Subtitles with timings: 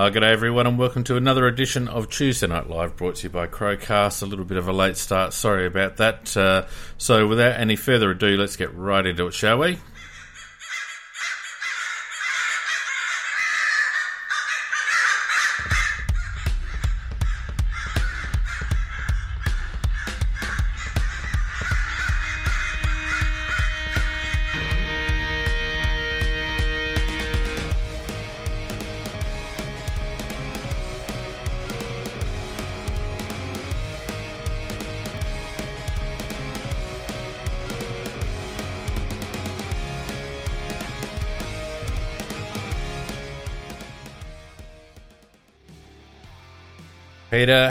[0.00, 3.24] Uh, good day, everyone, and welcome to another edition of Tuesday Night Live, brought to
[3.24, 4.22] you by Crowcast.
[4.22, 6.34] A little bit of a late start, sorry about that.
[6.34, 6.64] Uh,
[6.96, 9.78] so, without any further ado, let's get right into it, shall we?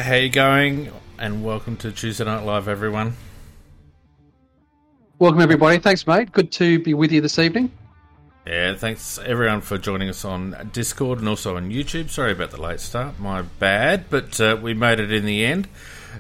[0.10, 0.92] How you going?
[1.20, 3.16] And welcome to Tuesday Night Live, everyone.
[5.20, 5.78] Welcome, everybody.
[5.78, 6.32] Thanks, mate.
[6.32, 7.72] Good to be with you this evening.
[8.48, 12.10] Yeah, thanks everyone for joining us on Discord and also on YouTube.
[12.10, 15.68] Sorry about the late start, my bad, but uh, we made it in the end.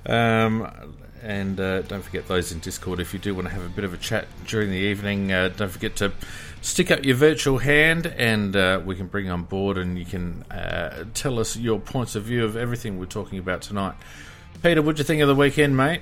[0.05, 0.71] Um,
[1.23, 3.85] and uh, don't forget those in Discord if you do want to have a bit
[3.85, 5.31] of a chat during the evening.
[5.31, 6.11] Uh, don't forget to
[6.61, 10.43] stick up your virtual hand and uh, we can bring on board and you can
[10.51, 13.95] uh, tell us your points of view of everything we're talking about tonight.
[14.61, 16.01] Peter, what'd you think of the weekend, mate?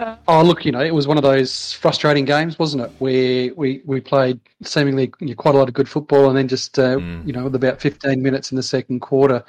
[0.00, 2.92] Uh, oh, look, you know, it was one of those frustrating games, wasn't it?
[2.98, 6.46] Where we, we played seemingly you know, quite a lot of good football and then
[6.46, 7.26] just, uh, mm.
[7.26, 9.44] you know, with about 15 minutes in the second quarter,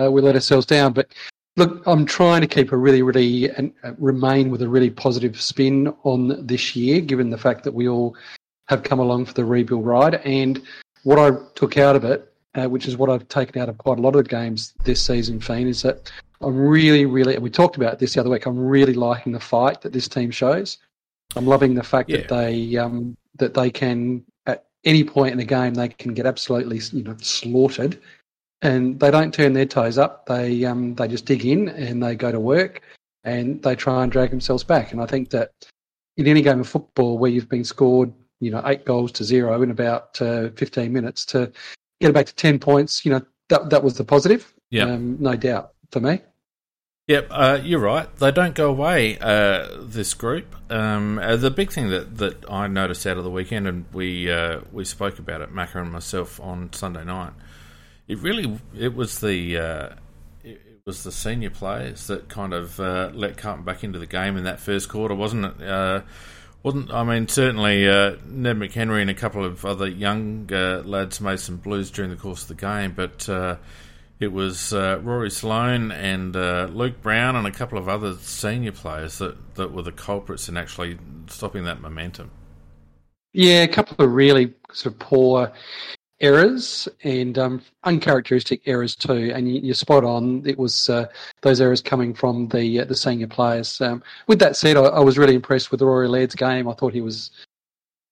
[0.00, 0.92] uh, we let ourselves down.
[0.92, 1.08] But
[1.56, 5.94] look, I'm trying to keep a really, really, and remain with a really positive spin
[6.02, 8.16] on this year, given the fact that we all
[8.68, 10.16] have come along for the rebuild ride.
[10.24, 10.62] And
[11.02, 13.98] what I took out of it, uh, which is what I've taken out of quite
[13.98, 17.50] a lot of the games this season, Fiend, is that I'm really, really, and we
[17.50, 18.46] talked about this the other week.
[18.46, 20.78] I'm really liking the fight that this team shows.
[21.36, 22.18] I'm loving the fact yeah.
[22.18, 26.26] that they um, that they can at any point in the game they can get
[26.26, 28.00] absolutely you know slaughtered,
[28.62, 30.26] and they don't turn their toes up.
[30.26, 32.82] They um, they just dig in and they go to work,
[33.24, 34.92] and they try and drag themselves back.
[34.92, 35.52] And I think that
[36.16, 39.62] in any game of football where you've been scored you know eight goals to zero
[39.62, 41.52] in about uh, 15 minutes to
[42.00, 43.04] get it back to 10 points.
[43.04, 44.52] You know that that was the positive.
[44.70, 46.20] Yeah, um, no doubt for me.
[47.06, 48.14] Yep, uh, you're right.
[48.16, 49.18] They don't go away.
[49.18, 50.56] Uh, this group.
[50.70, 54.30] Um, uh, the big thing that, that I noticed out of the weekend, and we
[54.32, 57.34] uh, we spoke about it, Macca and myself, on Sunday night.
[58.08, 59.88] It really it was the uh,
[60.42, 64.06] it, it, was the senior players that kind of uh, let Carlton back into the
[64.06, 66.04] game in that first quarter, wasn't it?
[66.64, 71.20] Wasn't I mean certainly uh, Ned McHenry and a couple of other young uh, lads
[71.20, 73.56] made some blues during the course of the game, but uh,
[74.18, 78.72] it was uh, Rory Sloane and uh, Luke Brown and a couple of other senior
[78.72, 80.98] players that, that were the culprits in actually
[81.28, 82.30] stopping that momentum.
[83.34, 85.52] Yeah, a couple of really sort of poor
[86.24, 89.30] errors and um, uncharacteristic errors too.
[89.34, 90.42] And you, are spot on.
[90.46, 91.06] It was uh,
[91.42, 93.80] those errors coming from the uh, the senior players.
[93.80, 96.68] Um, with that said, I, I, was really impressed with Rory Laird's game.
[96.68, 97.30] I thought he was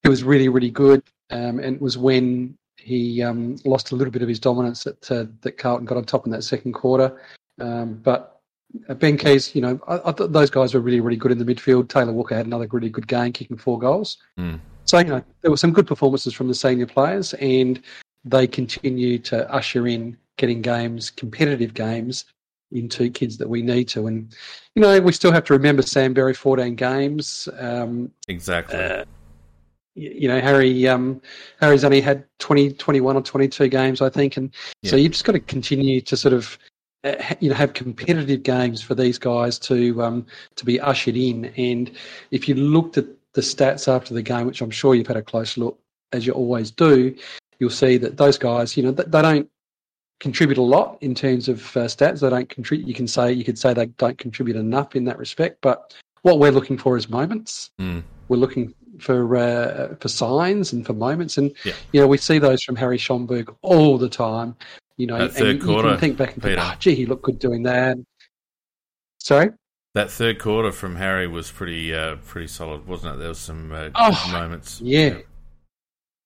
[0.02, 1.02] he was really really good.
[1.30, 5.10] Um, and it was when he um, lost a little bit of his dominance that
[5.10, 7.18] uh, that Carlton got on top in that second quarter.
[7.60, 8.40] Um, but
[8.88, 11.38] uh, Ben Keays, you know, I, I, thought those guys were really really good in
[11.38, 11.88] the midfield.
[11.88, 14.18] Taylor Walker had another really good game, kicking four goals.
[14.38, 14.60] Mm.
[14.84, 17.80] So, you know, there were some good performances from the senior players, and
[18.24, 22.24] they continue to usher in getting games, competitive games,
[22.72, 24.06] into kids that we need to.
[24.06, 24.34] And,
[24.74, 27.48] you know, we still have to remember Sam Berry, 14 games.
[27.58, 28.78] Um, exactly.
[28.78, 29.04] Uh,
[29.94, 31.20] you know, Harry um,
[31.60, 34.38] Harry's only had 20, 21 or 22 games, I think.
[34.38, 34.50] And
[34.80, 34.90] yeah.
[34.90, 36.58] so you've just got to continue to sort of
[37.04, 41.46] uh, you know have competitive games for these guys to um, to be ushered in.
[41.56, 41.90] And
[42.30, 45.22] if you looked at the stats after the game, which I'm sure you've had a
[45.22, 45.78] close look,
[46.12, 47.14] as you always do,
[47.62, 49.48] you'll see that those guys, you know, they don't
[50.18, 52.18] contribute a lot in terms of uh, stats.
[52.18, 52.88] They don't contribute.
[52.88, 55.58] You can say you could say they don't contribute enough in that respect.
[55.60, 57.70] But what we're looking for is moments.
[57.80, 58.02] Mm.
[58.26, 61.74] We're looking for uh, for signs and for moments, and yeah.
[61.92, 64.56] you know we see those from Harry Schoenberg all the time.
[64.96, 67.06] You know, that third and quarter, you can think back and think, oh, gee, he
[67.06, 67.96] looked good doing that.
[69.18, 69.50] Sorry.
[69.94, 73.18] That third quarter from Harry was pretty uh, pretty solid, wasn't it?
[73.20, 74.80] There was some uh, oh, moments.
[74.80, 75.08] Yeah.
[75.08, 75.18] yeah.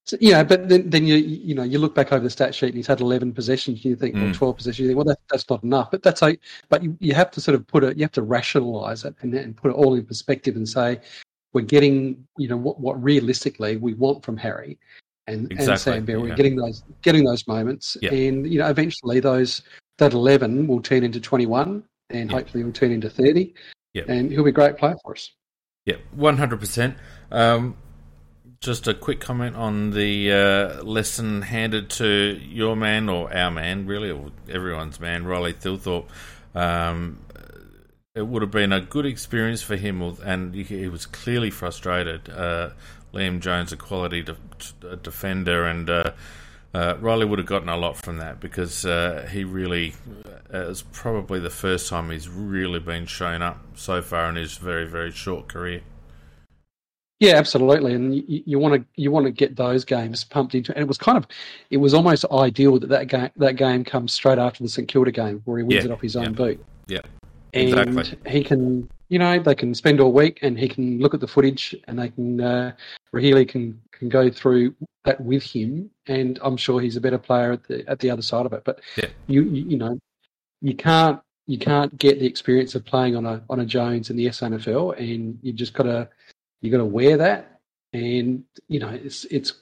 [0.07, 2.55] So, you know, but then, then you you know you look back over the stat
[2.55, 3.83] sheet and he's had eleven possessions.
[3.83, 4.29] You think, mm.
[4.29, 4.79] or twelve possessions.
[4.79, 5.91] You think, well, that, that's not enough.
[5.91, 6.39] But that's like,
[6.69, 7.97] but you, you have to sort of put it.
[7.97, 10.99] You have to rationalise it and, and put it all in perspective and say,
[11.53, 14.77] we're getting you know what what realistically we want from Harry
[15.27, 15.71] and, exactly.
[15.71, 16.19] and Sam Bear.
[16.21, 18.13] We're getting those getting those moments, yeah.
[18.13, 19.61] and you know eventually those
[19.97, 22.39] that eleven will turn into twenty one and yep.
[22.39, 23.53] hopefully he'll turn into 30.
[23.93, 24.03] Yeah.
[24.07, 25.31] And he'll be a great player for us.
[25.85, 26.95] Yeah, 100%.
[27.31, 27.75] Um,
[28.59, 33.85] just a quick comment on the uh, lesson handed to your man or our man,
[33.85, 36.07] really, or everyone's man, Riley Thilthorpe.
[36.55, 37.19] Um,
[38.15, 42.29] it would have been a good experience for him, and he was clearly frustrated.
[42.29, 42.71] Uh,
[43.13, 46.11] Liam Jones, a quality de- defender, and uh,
[46.73, 49.93] uh, Riley would have gotten a lot from that because uh, he really
[50.53, 54.57] uh, it's probably the first time he's really been shown up so far in his
[54.57, 55.81] very very short career.
[57.19, 60.71] Yeah, absolutely, and you want to you want to get those games pumped into.
[60.73, 61.25] And it was kind of,
[61.71, 65.11] it was almost ideal that that game that game comes straight after the St Kilda
[65.11, 66.29] game where he wins yeah, it off his own yeah.
[66.29, 66.65] boot.
[66.85, 67.01] Yeah,
[67.53, 68.31] and exactly.
[68.31, 71.27] he can, you know, they can spend all week and he can look at the
[71.27, 72.71] footage and they can, uh,
[73.13, 74.75] Rahili can can go through
[75.05, 78.21] that with him, and I'm sure he's a better player at the at the other
[78.21, 78.63] side of it.
[78.63, 79.07] But yeah.
[79.25, 79.97] you, you you know,
[80.61, 84.17] you can't you can't get the experience of playing on a on a Jones in
[84.17, 86.07] the SANFL, and you've just got to
[86.61, 87.59] you got to wear that.
[87.93, 89.53] And you know, it's it's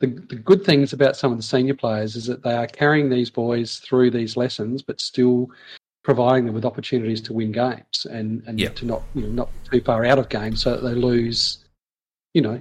[0.00, 3.08] the the good things about some of the senior players is that they are carrying
[3.08, 5.50] these boys through these lessons, but still
[6.02, 8.74] providing them with opportunities to win games and and yep.
[8.76, 11.64] to not you know not too far out of games so that they lose,
[12.34, 12.60] you know,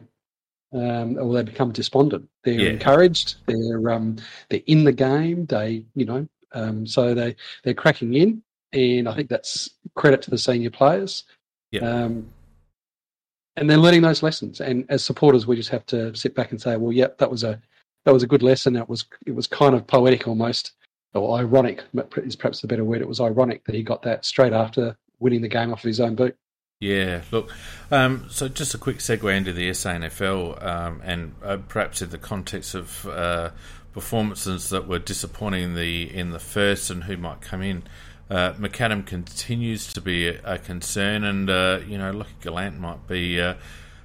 [0.73, 2.27] um, or they become despondent.
[2.43, 2.69] They're yeah.
[2.71, 3.35] encouraged.
[3.45, 4.17] They're um,
[4.49, 5.45] they're in the game.
[5.45, 8.43] They you know um, so they they're cracking in,
[8.73, 11.23] and I think that's credit to the senior players.
[11.71, 11.81] Yeah.
[11.81, 12.29] Um,
[13.59, 14.61] and they're learning those lessons.
[14.61, 17.43] And as supporters, we just have to sit back and say, well, yep, that was
[17.43, 17.61] a
[18.05, 18.75] that was a good lesson.
[18.75, 20.71] It was it was kind of poetic almost,
[21.13, 21.83] or ironic
[22.17, 23.01] is perhaps the better word.
[23.01, 25.99] It was ironic that he got that straight after winning the game off of his
[25.99, 26.35] own boot.
[26.79, 27.53] Yeah, look,
[27.91, 32.17] um, so just a quick segue into the SANFL, um, and uh, perhaps in the
[32.17, 33.49] context of uh,
[33.91, 37.83] performances that were disappointing in the in the first and who might come in.
[38.29, 43.07] Uh, McAdam continues to be a, a concern, and uh, you know, Lachie Gollant might
[43.07, 43.55] be uh,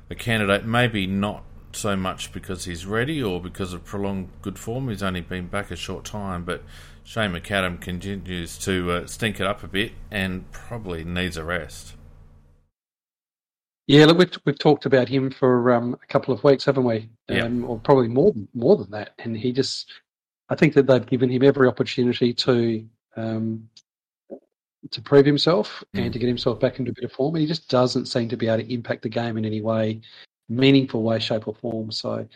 [0.08, 0.64] a candidate.
[0.64, 4.88] Maybe not so much because he's ready or because of prolonged good form.
[4.88, 6.62] He's only been back a short time, but
[7.02, 11.94] Shane McAdam continues to uh, stink it up a bit and probably needs a rest.
[13.86, 17.10] Yeah, look, we've we've talked about him for um, a couple of weeks, haven't we?
[17.28, 17.66] Um, yeah.
[17.66, 19.10] Or probably more more than that.
[19.18, 19.92] And he just,
[20.48, 22.86] I think that they've given him every opportunity to
[23.16, 23.68] um,
[24.90, 26.04] to prove himself mm.
[26.04, 27.34] and to get himself back into a bit of form.
[27.34, 30.00] And he just doesn't seem to be able to impact the game in any way,
[30.48, 31.90] meaningful way, shape, or form.
[31.90, 32.26] So,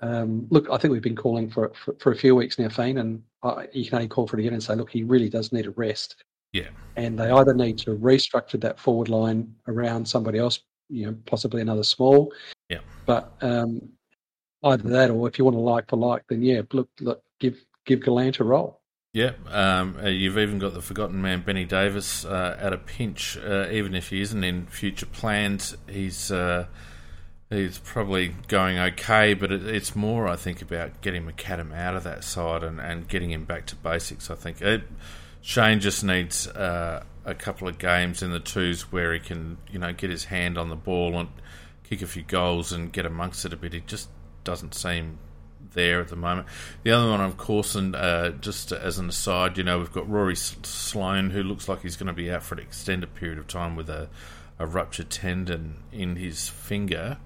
[0.00, 2.98] um, look, I think we've been calling for, for, for a few weeks now, Fiend,
[2.98, 5.52] and I, you can only call for it again and say, look, he really does
[5.52, 6.16] need a rest.
[6.52, 6.68] Yeah.
[6.96, 11.60] And they either need to restructure that forward line around somebody else you know, possibly
[11.60, 12.32] another small.
[12.68, 12.80] Yeah.
[13.06, 13.80] But um,
[14.62, 17.64] either that, or if you want to like for like, then yeah, look, look give
[17.84, 18.80] give Gollant a roll.
[19.14, 23.38] Yeah, um, uh, you've even got the forgotten man Benny Davis uh, at a pinch.
[23.38, 26.66] Uh, even if he isn't in future plans, he's uh,
[27.48, 29.34] he's probably going okay.
[29.34, 33.06] But it, it's more, I think, about getting McAdam out of that side and, and
[33.06, 34.30] getting him back to basics.
[34.30, 34.82] I think it,
[35.40, 39.78] Shane just needs uh, a couple of games in the twos where he can, you
[39.78, 41.28] know, get his hand on the ball and
[41.84, 43.74] kick a few goals and get amongst it a bit.
[43.74, 44.08] He just
[44.42, 45.20] doesn't seem
[45.74, 46.46] there at the moment.
[46.82, 50.08] The other one, of course, and uh, just as an aside, you know, we've got
[50.08, 53.46] Rory Sloane, who looks like he's going to be out for an extended period of
[53.46, 54.08] time with a,
[54.58, 57.18] a ruptured tendon in his finger.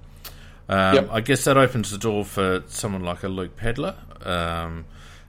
[0.68, 1.08] Um, yep.
[1.10, 3.96] I guess that opens the door for someone like a Luke Pedlar.
[4.22, 4.84] Um,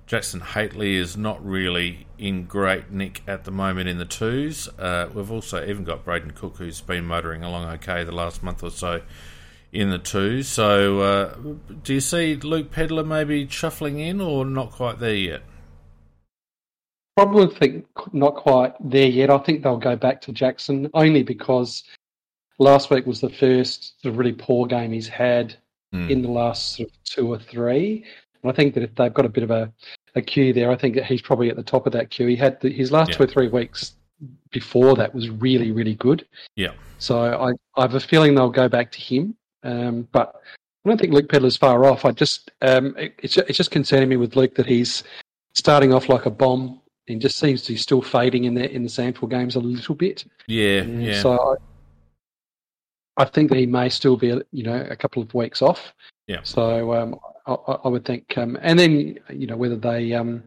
[0.05, 4.67] Jackson Hately is not really in great nick at the moment in the twos.
[4.67, 8.63] Uh, we've also even got Brayden Cook, who's been motoring along okay the last month
[8.63, 9.01] or so
[9.71, 10.43] in the two.
[10.43, 11.35] So, uh,
[11.83, 15.41] do you see Luke Pedlar maybe shuffling in, or not quite there yet?
[17.15, 19.29] Probably think not quite there yet.
[19.29, 21.83] I think they'll go back to Jackson only because
[22.59, 25.55] last week was the first of really poor game he's had
[25.93, 26.09] mm.
[26.09, 28.05] in the last sort of two or three.
[28.41, 29.73] And I think that if they've got a bit of a
[30.15, 30.71] a queue there.
[30.71, 32.27] I think that he's probably at the top of that queue.
[32.27, 33.17] He had the, his last yeah.
[33.17, 33.93] two or three weeks
[34.51, 36.25] before that was really, really good.
[36.55, 36.71] Yeah.
[36.99, 39.35] So I, I have a feeling they'll go back to him.
[39.63, 40.35] Um, but
[40.85, 42.05] I don't think Luke Pedlar's far off.
[42.05, 45.03] I just um, it, it's it's just concerning me with Luke that he's
[45.53, 48.83] starting off like a bomb and just seems to be still fading in the in
[48.83, 50.25] the SANFL games a little bit.
[50.47, 51.21] Yeah, um, yeah.
[51.21, 51.57] So
[53.17, 55.93] I, I think that he may still be you know a couple of weeks off.
[56.27, 56.41] Yeah.
[56.43, 60.43] So um, I, I, would think, um, and then you know whether they um,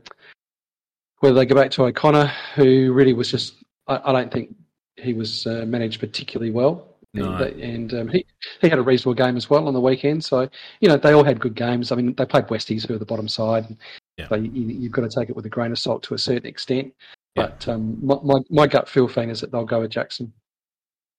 [1.19, 4.54] whether they go back to O'Connor, who really was just I, I don't think
[4.97, 6.91] he was uh, managed particularly well.
[7.14, 7.35] No.
[7.35, 8.25] And, and um, he
[8.61, 10.25] he had a reasonable game as well on the weekend.
[10.25, 10.49] So
[10.81, 11.92] you know they all had good games.
[11.92, 13.76] I mean they played Westies who are the bottom side.
[14.16, 14.28] Yeah.
[14.28, 16.47] So you, have got to take it with a grain of salt to a certain
[16.47, 16.95] extent.
[17.37, 17.47] Yeah.
[17.47, 20.33] But um, my, my, my gut feel thing is that they'll go with Jackson.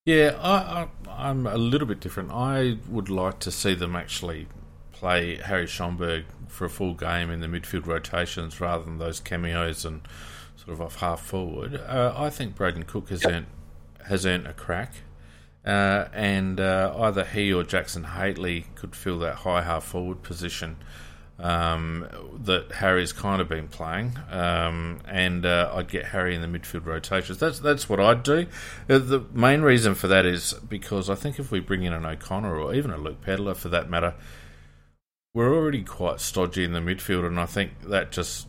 [0.06, 2.30] Yeah, I, I, I'm a little bit different.
[2.30, 4.48] I would like to see them actually
[4.92, 9.84] play Harry Schoenberg for a full game in the midfield rotations rather than those cameos
[9.84, 10.02] and
[10.56, 11.76] sort of off half forward.
[11.76, 13.32] Uh, I think Brayden Cook has yep.
[13.32, 13.46] earned
[14.06, 14.96] has earned a crack,
[15.64, 20.76] uh, and uh, either he or Jackson Hately could fill that high half forward position
[21.38, 22.06] um,
[22.44, 26.86] that Harry's kind of been playing, um, and uh, I'd get Harry in the midfield
[26.86, 27.38] rotations.
[27.38, 28.46] That's that's what I'd do.
[28.88, 32.04] Uh, the main reason for that is because I think if we bring in an
[32.04, 34.14] O'Connor or even a Luke Pedlar for that matter,
[35.32, 38.46] we're already quite stodgy in the midfield, and I think that just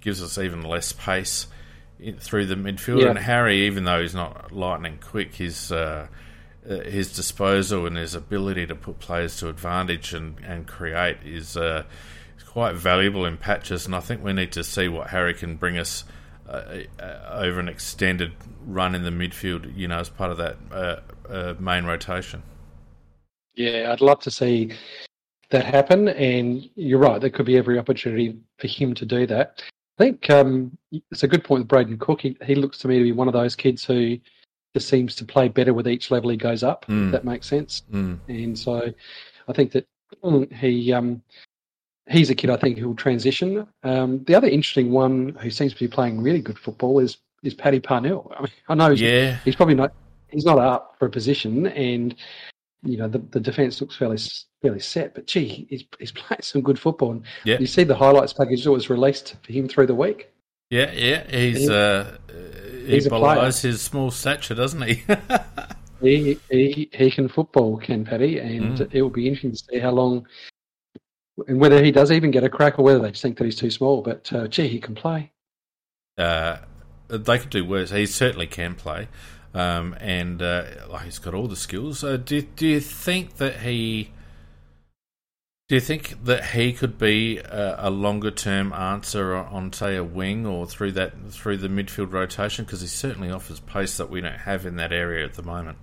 [0.00, 1.46] gives us even less pace
[2.00, 3.02] in, through the midfield.
[3.02, 3.10] Yeah.
[3.10, 6.06] And Harry, even though he's not lightning quick, uh, uh,
[6.66, 11.84] his disposal and his ability to put players to advantage and, and create is uh,
[12.46, 15.76] quite valuable in patches, and I think we need to see what Harry can bring
[15.76, 16.04] us
[16.48, 18.32] uh, uh, over an extended
[18.64, 19.76] run in the midfield.
[19.76, 22.42] You know, as part of that uh, uh, main rotation.
[23.56, 24.72] Yeah, I'd love to see
[25.50, 27.20] that happen, and you're right.
[27.20, 29.62] There could be every opportunity for him to do that.
[29.98, 32.20] I think um, it's a good point with Brayden Cook.
[32.20, 34.18] He, he, looks to me to be one of those kids who
[34.74, 36.84] just seems to play better with each level he goes up.
[36.86, 37.12] Mm.
[37.12, 37.82] that makes sense.
[37.92, 38.18] Mm.
[38.28, 38.92] And so,
[39.48, 39.86] I think that
[40.52, 41.22] he um,
[42.08, 43.66] he's a kid I think who will transition.
[43.82, 47.54] Um, the other interesting one who seems to be playing really good football is is
[47.54, 48.32] Paddy Parnell.
[48.36, 49.38] I mean, I know he's, yeah.
[49.44, 49.92] he's probably not
[50.28, 52.14] he's not up for a position, and
[52.82, 54.18] you know the, the defence looks fairly
[54.62, 55.14] fairly set.
[55.14, 57.12] But gee, he's he's playing some good football.
[57.12, 57.58] And yeah.
[57.58, 60.30] you see the highlights package that was released for him through the week.
[60.74, 62.18] Yeah, yeah, he's uh,
[62.84, 65.04] he belies his small stature, doesn't he?
[66.00, 68.88] he, he he can football, Ken Paddy, and mm.
[68.92, 70.26] it will be interesting to see how long
[71.46, 73.54] and whether he does even get a crack or whether they just think that he's
[73.54, 74.02] too small.
[74.02, 75.30] But uh, gee, he can play.
[76.18, 76.56] Uh,
[77.06, 77.90] they could do worse.
[77.90, 79.06] He certainly can play,
[79.54, 80.64] um, and uh,
[81.04, 82.02] he's got all the skills.
[82.02, 84.10] Uh, do do you think that he?
[85.68, 90.04] Do you think that he could be a, a longer term answer on, say, a
[90.04, 92.66] wing or through that through the midfield rotation?
[92.66, 95.78] Because he certainly offers pace that we don't have in that area at the moment.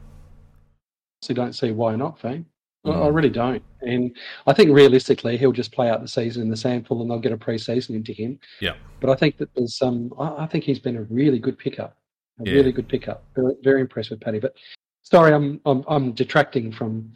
[1.24, 2.46] So don't see why not, Fane.
[2.86, 3.06] Mm.
[3.06, 3.64] I really don't.
[3.82, 4.16] And
[4.48, 7.32] I think realistically, he'll just play out the season in the SANFL and they'll get
[7.32, 8.40] a pre-season into him.
[8.60, 8.74] Yeah.
[9.00, 11.98] But I think that there's some, I think he's been a really good pickup,
[12.40, 12.54] a yeah.
[12.54, 13.24] really good pickup.
[13.36, 14.40] Very, very impressed with Paddy.
[14.40, 14.56] But
[15.04, 17.14] sorry, I'm, I'm, I'm detracting from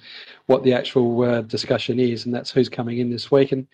[0.48, 3.52] what the actual uh, discussion is, and that's who's coming in this week.
[3.52, 3.68] And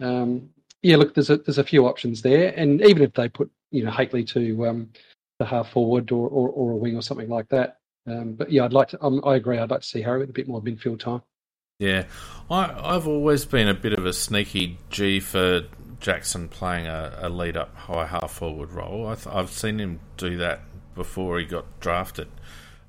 [0.00, 0.48] um,
[0.82, 2.52] yeah, look, there's a, there's a few options there.
[2.56, 4.90] And even if they put, you know, Hately to um,
[5.38, 8.64] the half forward or, or, or a wing or something like that, um, but yeah,
[8.64, 9.04] I'd like to.
[9.04, 9.58] Um, I agree.
[9.58, 11.22] I'd like to see Harry with a bit more midfield time.
[11.78, 12.04] Yeah,
[12.50, 15.62] I, have always been a bit of a sneaky G for
[15.98, 19.06] Jackson playing a, a lead up high half forward role.
[19.06, 20.60] I've, I've, seen him do that
[20.94, 22.28] before he got drafted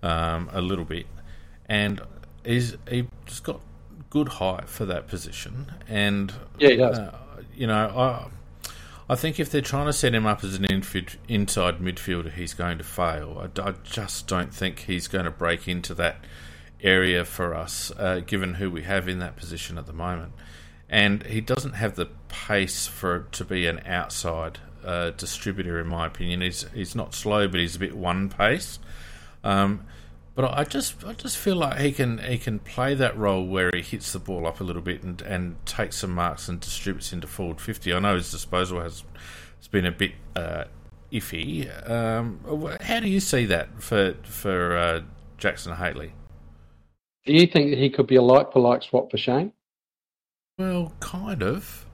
[0.04, 1.08] um, a little bit,
[1.68, 2.02] and
[2.46, 3.62] he's he's got
[4.10, 5.72] good height for that position.
[5.88, 7.00] And yeah, he does.
[7.00, 7.18] Uh,
[7.56, 8.28] you know, I
[9.12, 12.78] I think if they're trying to set him up as an inside midfielder, he's going
[12.78, 13.50] to fail.
[13.58, 16.24] I, I just don't think he's going to break into that
[16.82, 20.32] area for us, uh, given who we have in that position at the moment.
[20.90, 26.08] And he doesn't have the pace for to be an outside uh, distributor, in my
[26.08, 26.40] opinion.
[26.40, 28.80] He's he's not slow, but he's a bit one pace.
[29.44, 29.86] Um,
[30.36, 33.72] but I just I just feel like he can he can play that role where
[33.74, 37.12] he hits the ball up a little bit and, and takes some marks and distributes
[37.12, 37.94] into forward fifty.
[37.94, 39.04] I know his disposal has
[39.58, 40.66] has been a bit uh,
[41.12, 41.68] iffy.
[41.90, 42.40] Um,
[42.82, 45.02] how do you see that for for uh,
[45.38, 46.12] Jackson Hately?
[47.26, 49.52] Do you think that he could be a like for like swap for Shane?
[50.58, 51.86] Well, kind of.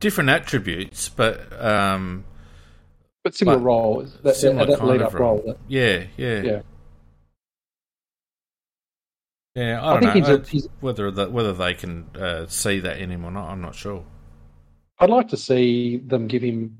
[0.00, 2.24] Different attributes, but um,
[3.24, 4.06] but similar but role.
[4.22, 5.42] That, similar that, that lead up role.
[5.44, 6.62] role yeah, yeah, yeah.
[9.54, 12.98] Yeah, I don't I know he's a, whether the, whether they can uh, see that
[12.98, 13.50] in him or not.
[13.50, 14.02] I'm not sure.
[14.98, 16.78] I'd like to see them give him,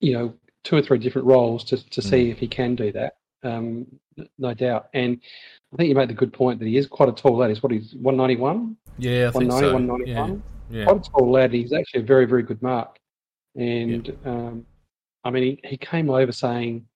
[0.00, 0.34] you know,
[0.64, 2.32] two or three different roles to to see mm.
[2.32, 3.18] if he can do that.
[3.44, 3.86] Um,
[4.38, 4.88] no doubt.
[4.92, 5.20] And
[5.72, 7.50] I think you made the good point that he is quite a tall lad.
[7.50, 8.76] He's what he's 191?
[8.98, 9.72] Yeah, I think 190, so.
[9.72, 10.42] 191.
[10.70, 10.84] Yeah, yeah.
[10.84, 11.52] Quite a tall lad.
[11.52, 12.98] He's actually a very, very good mark.
[13.54, 14.30] And yeah.
[14.30, 14.66] um,
[15.24, 16.86] I mean, he, he came over saying,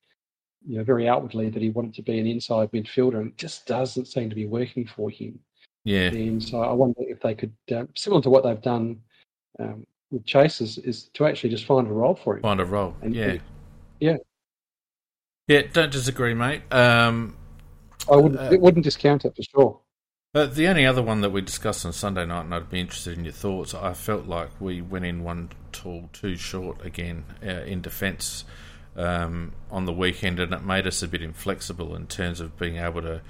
[0.67, 3.67] you know, very outwardly that he wanted to be an inside midfielder, and it just
[3.67, 5.39] doesn't seem to be working for him.
[5.85, 6.09] Yeah.
[6.09, 9.01] And so I wonder if they could, uh, similar to what they've done
[9.61, 12.43] um, with Chase, is, is, to actually just find a role for him.
[12.43, 12.97] Find a role.
[13.03, 13.37] And, yeah.
[14.01, 14.17] yeah.
[15.47, 16.63] Yeah, don't disagree, mate.
[16.71, 17.37] Um,
[18.11, 19.81] I wouldn't, uh, wouldn't discount it for sure.
[20.35, 23.17] But the only other one that we discussed on Sunday night, and I'd be interested
[23.17, 27.63] in your thoughts, I felt like we went in one tall too short again uh,
[27.63, 28.45] in defence
[28.97, 32.79] um, on the weekend, and it made us a bit inflexible in terms of being
[32.79, 33.21] able to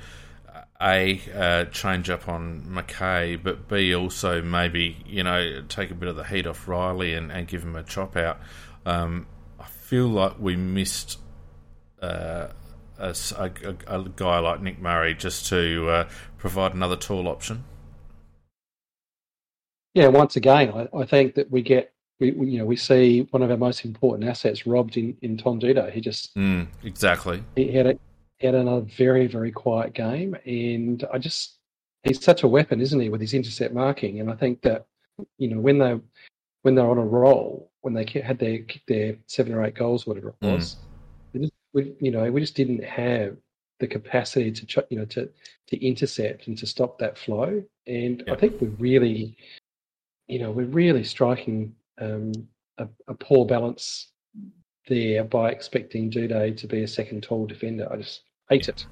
[0.80, 6.08] a uh, change up on McKay, but b also maybe you know take a bit
[6.08, 8.40] of the heat off Riley and, and give him a chop out.
[8.86, 9.26] Um,
[9.60, 11.18] I feel like we missed
[12.00, 12.48] uh,
[12.98, 16.08] a, a, a, guy like Nick Murray just to uh,
[16.44, 17.64] provide another tall option.
[19.94, 23.26] Yeah, once again, I, I think that we get we, we, you know we see
[23.30, 25.90] one of our most important assets robbed in in Tom Doedee.
[25.90, 27.98] He just mm, exactly he had a
[28.36, 31.60] he had another very very quiet game, and I just
[32.02, 34.20] he's such a weapon, isn't he, with his intercept marking?
[34.20, 34.84] And I think that
[35.38, 35.98] you know when they
[36.60, 40.28] when they're on a roll, when they had their their seven or eight goals, whatever
[40.28, 40.52] it hmm.
[40.52, 40.78] was, mm.
[41.32, 43.34] we, just, we you know we just didn't have
[43.80, 45.28] the capacity to you know to
[45.68, 47.62] to intercept and to stop that flow.
[47.86, 49.36] And I think we're really,
[50.26, 52.32] you know, we're really striking um,
[52.78, 54.08] a, a, poor balance
[54.88, 57.90] there by expecting Doedee to be a second tall defender.
[57.90, 58.86] I just hate it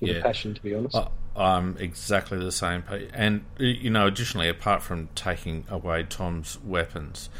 [0.00, 0.22] with yeah.
[0.22, 0.96] passion, to be honest.
[1.36, 2.84] I'm exactly the same.
[3.12, 7.30] And, you know, additionally, apart from taking away Tom's weapons,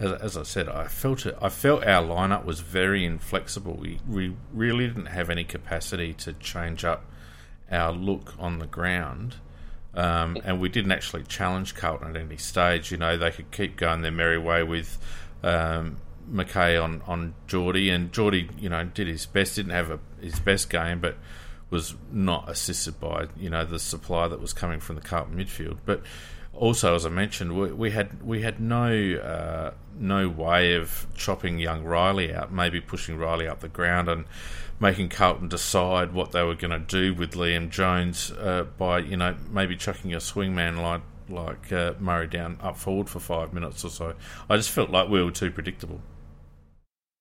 [0.00, 1.36] as, as, I said, I felt it.
[1.40, 3.74] I felt our lineup was very inflexible.
[3.74, 7.04] We we really didn't have any capacity to change up
[7.70, 9.36] our look on the ground,
[9.94, 12.92] um, and we didn't actually challenge Carlton at any stage.
[12.92, 14.98] You know, they could keep going their merry way with
[15.42, 15.96] um,
[16.30, 19.56] McKay on on Jordie, and Jordie, you know, did his best.
[19.56, 21.16] Didn't have a, his best game, but
[21.70, 25.78] was not assisted by you know the supply that was coming from the Carlton midfield,
[25.84, 26.02] but
[26.58, 31.58] also, as I mentioned, we, we had we had no uh, no way of chopping
[31.58, 32.52] young Riley out.
[32.52, 34.24] Maybe pushing Riley up the ground and
[34.80, 39.16] making Carlton decide what they were going to do with Liam Jones uh, by you
[39.16, 43.84] know maybe chucking a swingman like like uh, Murray down up forward for five minutes
[43.84, 44.14] or so.
[44.48, 46.00] I just felt like we were too predictable.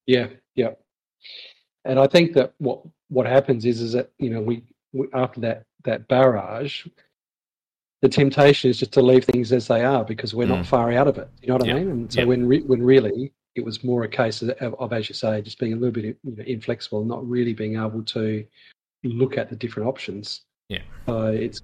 [0.06, 0.72] Yeah, yeah,
[1.86, 4.64] and I think that what what happens is is that you know we,
[4.94, 6.88] we after that that barrage
[8.02, 10.56] the temptation is just to leave things as they are because we're mm.
[10.58, 11.30] not far out of it.
[11.42, 11.90] You know what I mean?
[11.90, 15.16] And so when re- when really it was more a case of, of, as you
[15.16, 18.46] say, just being a little bit you know, inflexible, not really being able to
[19.04, 20.42] look at the different options.
[20.70, 20.82] Yeah.
[21.08, 21.62] So it's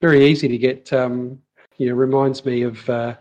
[0.00, 0.92] very easy to get.
[0.92, 1.40] Um,
[1.76, 3.16] you know, reminds me of uh,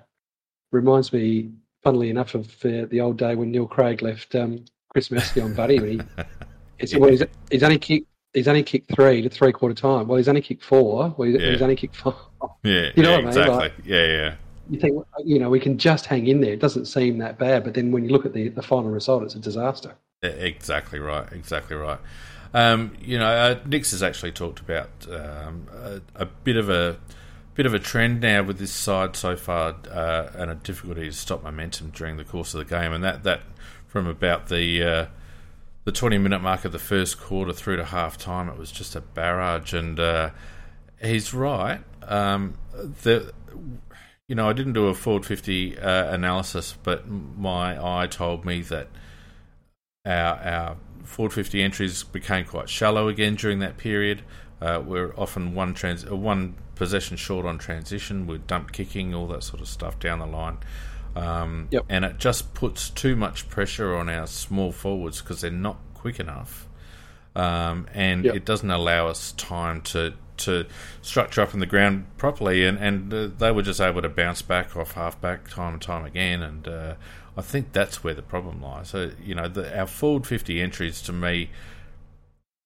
[0.72, 1.52] reminds me,
[1.84, 5.54] funnily enough, of uh, the old day when Neil Craig left um, Chris Mesty on
[5.54, 5.78] Buddy.
[5.78, 6.02] He,
[6.78, 7.00] it's, yeah.
[7.00, 10.08] well, he's, he's only kicked he's only kicked three to three quarter time.
[10.08, 11.14] Well, he's only kicked four.
[11.18, 11.52] Well, he's, yeah.
[11.52, 12.16] he's only kicked five.
[12.64, 13.28] Yeah, you know yeah, what I mean?
[13.28, 13.58] Exactly.
[13.58, 14.36] Like, yeah, yeah.
[14.70, 16.54] You think you know we can just hang in there.
[16.54, 19.24] It doesn't seem that bad, but then when you look at the the final result,
[19.24, 19.96] it's a disaster.
[20.22, 21.30] Exactly right.
[21.34, 22.00] Exactly right.
[22.54, 26.98] Um, you know, uh, Nix has actually talked about um, a, a, bit of a
[27.54, 31.12] bit of a trend now with this side so far, uh, and a difficulty to
[31.14, 33.42] stop momentum during the course of the game, and that that
[33.88, 35.06] from about the uh,
[35.90, 38.96] the 20 minute mark of the first quarter through to half time, it was just
[38.96, 39.74] a barrage.
[39.74, 40.30] And uh,
[41.02, 41.82] he's right.
[42.04, 42.60] Um,
[43.02, 43.34] the,
[44.28, 48.62] you know, I didn't do a forward 50 uh, analysis, but my eye told me
[48.62, 48.88] that
[50.06, 54.22] our, our forward 50 entries became quite shallow again during that period.
[54.62, 58.28] Uh, we're often one trans- uh, one possession short on transition.
[58.28, 60.60] We're dump kicking, all that sort of stuff down the line.
[61.16, 61.86] Um, yep.
[61.90, 66.20] And it just puts too much pressure on our small forwards because they're not quick
[66.20, 66.68] enough.
[67.36, 68.36] Um, and yep.
[68.36, 70.66] it doesn't allow us time to to
[71.02, 74.42] structure up in the ground properly, and and uh, they were just able to bounce
[74.42, 76.94] back off halfback time and time again, and uh,
[77.38, 78.90] I think that's where the problem lies.
[78.90, 81.50] So you know, the, our forward fifty entries to me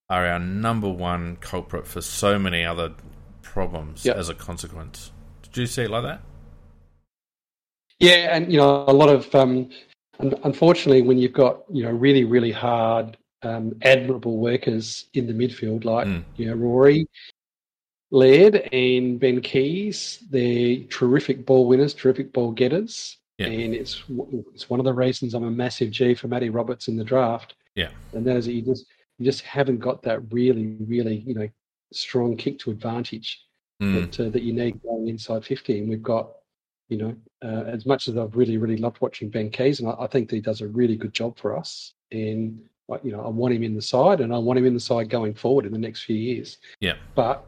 [0.10, 2.94] are our number one culprit for so many other
[3.42, 4.16] problems yep.
[4.16, 5.12] as a consequence.
[5.44, 6.22] Did you see it like that?
[8.00, 9.70] Yeah, and you know, a lot of um,
[10.20, 15.86] unfortunately, when you've got you know really really hard, um, admirable workers in the midfield
[15.86, 16.24] like mm.
[16.36, 17.08] you know Rory,
[18.12, 23.48] Laird, and Ben Keays, they're terrific ball winners, terrific ball getters, yeah.
[23.48, 24.04] and it's
[24.54, 27.56] it's one of the reasons I'm a massive G for Matty Roberts in the draft.
[27.76, 28.86] Yeah, and that is that you just
[29.18, 31.48] you just haven't got that really really you know
[31.92, 33.46] strong kick to advantage
[33.82, 34.12] mm.
[34.12, 36.32] that uh, that you need going inside fifty, and we've got
[36.90, 39.96] you know, uh, as much as I've really, really loved watching Ben Keays, and I,
[40.00, 41.94] I, think that he does a really good job for us.
[42.12, 42.62] And
[43.04, 45.10] you know, I want him in the side, and I want him in the side
[45.10, 46.58] going forward in the next few years.
[46.80, 46.96] Yeah.
[47.16, 47.48] But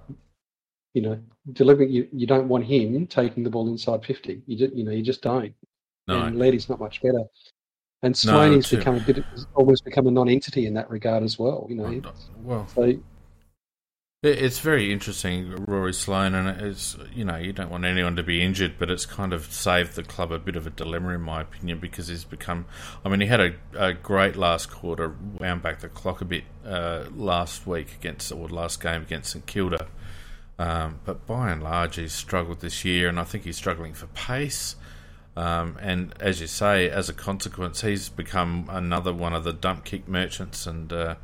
[0.93, 1.19] you know,
[1.53, 4.41] delivering you, you don't want him taking the ball inside fifty.
[4.47, 5.53] You just, you know, you just don't.
[6.07, 6.21] No.
[6.21, 7.23] And Laddie's not much better.
[8.03, 11.65] And Swaney's no, become a bit, almost become a non-entity in that regard as well.
[11.69, 12.01] You know,
[12.43, 12.93] well, so
[14.25, 18.41] it's very interesting, Rory Sloane, and it's you know you don't want anyone to be
[18.41, 21.41] injured, but it's kind of saved the club a bit of a dilemma, in my
[21.41, 22.65] opinion, because he's become.
[23.03, 26.43] I mean, he had a, a great last quarter, wound back the clock a bit
[26.65, 29.87] uh, last week against or last game against St Kilda,
[30.57, 34.07] Um, but by and large, he's struggled this year, and I think he's struggling for
[34.07, 34.75] pace.
[35.37, 39.83] Um, and as you say, as a consequence, he's become another one of the dump
[39.83, 41.15] kick merchants, and uh,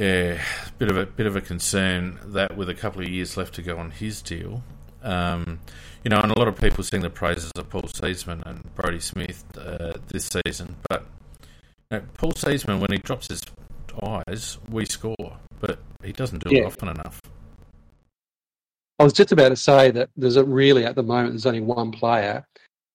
[0.00, 0.42] yeah,
[0.78, 3.62] bit of a bit of a concern that with a couple of years left to
[3.62, 4.62] go on his deal,
[5.02, 5.60] um,
[6.02, 8.98] you know, and a lot of people sing the praises of Paul Seedsman and Brodie
[8.98, 11.04] Smith uh, this season, but
[11.90, 13.42] you know, Paul Seedsman, when he drops his
[14.02, 16.62] eyes, we score, but he doesn't do yeah.
[16.62, 17.20] it often enough.
[18.98, 21.60] I was just about to say that there's a really at the moment there's only
[21.60, 22.46] one player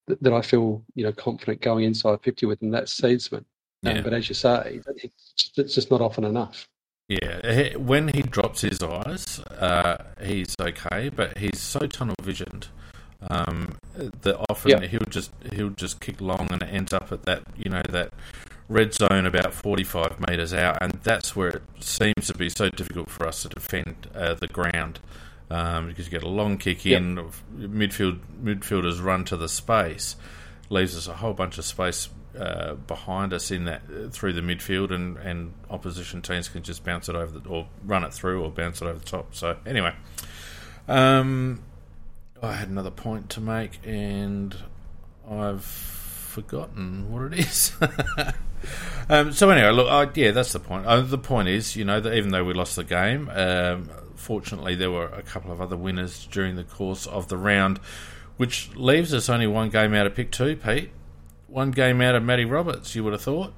[0.07, 3.45] that, that I feel you know confident going inside 50 with, and that's Seedsman.
[3.85, 6.67] Um, but as you say, it's just not often enough.
[7.07, 12.67] Yeah, when he drops his eyes, uh, he's okay, but he's so tunnel visioned
[13.29, 13.77] um,
[14.21, 14.83] that often yep.
[14.89, 18.11] he'll just he'll just kick long and it ends up at that you know that
[18.67, 23.09] red zone about 45 metres out, and that's where it seems to be so difficult
[23.09, 24.99] for us to defend uh, the ground
[25.51, 27.25] um, because you get a long kick in, yep.
[27.55, 30.15] midfield midfielders run to the space,
[30.69, 34.41] leaves us a whole bunch of space uh, behind us in that uh, through the
[34.41, 38.43] midfield, and, and opposition teams can just bounce it over the, or run it through
[38.43, 39.35] or bounce it over the top.
[39.35, 39.93] So anyway,
[40.87, 41.63] um,
[42.41, 44.55] I had another point to make, and
[45.29, 47.71] I've forgotten what it is.
[49.09, 50.85] um, so anyway, look, I, yeah, that's the point.
[50.85, 54.75] Uh, the point is, you know, that even though we lost the game, um, fortunately
[54.75, 57.79] there were a couple of other winners during the course of the round,
[58.37, 60.91] which leaves us only one game out of pick two, Pete.
[61.47, 62.95] One game out of Matty Roberts.
[62.95, 63.53] You would have thought.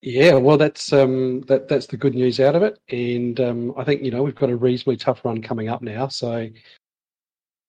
[0.00, 3.82] Yeah, well, that's um, that that's the good news out of it, and um, I
[3.82, 6.06] think you know we've got a reasonably tough run coming up now.
[6.06, 6.48] So,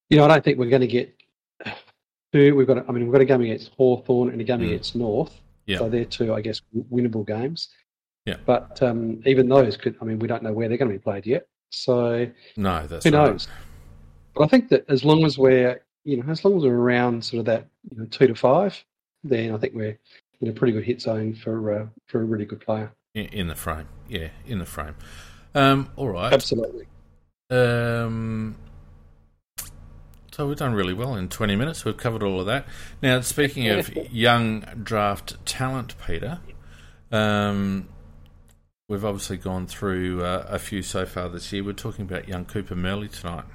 [0.09, 1.15] you know, I don't think we're going to get
[2.31, 2.55] two.
[2.55, 4.67] We've got, I mean, we've got a game against Hawthorn and a game mm.
[4.67, 5.41] against North.
[5.65, 5.79] Yeah.
[5.79, 6.61] So they're two, I guess,
[6.91, 7.69] winnable games.
[8.25, 8.37] Yeah.
[8.45, 11.01] But um, even those could, I mean, we don't know where they're going to be
[11.01, 11.47] played yet.
[11.71, 13.47] So no, that's who knows.
[14.35, 17.23] But I think that as long as we're, you know, as long as we're around
[17.23, 18.83] sort of that you know, two to five,
[19.23, 19.97] then I think we're
[20.41, 22.91] in a pretty good hit zone for uh, for a really good player.
[23.13, 24.95] In the frame, yeah, in the frame.
[25.53, 26.85] Um, all right, absolutely.
[27.49, 28.55] Um,
[30.31, 31.83] so we've done really well in 20 minutes.
[31.83, 32.65] We've covered all of that.
[33.01, 36.39] Now, speaking of young draft talent, Peter,
[37.11, 37.89] um,
[38.87, 41.63] we've obviously gone through uh, a few so far this year.
[41.63, 43.45] We're talking about young Cooper Murley tonight.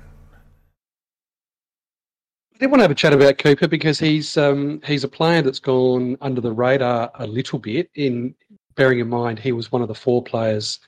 [2.55, 5.43] I did want to have a chat about Cooper because he's um, he's a player
[5.43, 7.91] that's gone under the radar a little bit.
[7.97, 8.35] In
[8.77, 10.79] bearing in mind, he was one of the four players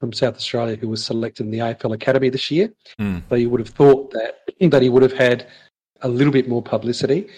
[0.00, 2.70] from South Australia who was selected in the AFL Academy this year.
[3.00, 3.22] Mm.
[3.28, 5.48] So you would have thought that that he would have had
[6.02, 7.28] a little bit more publicity.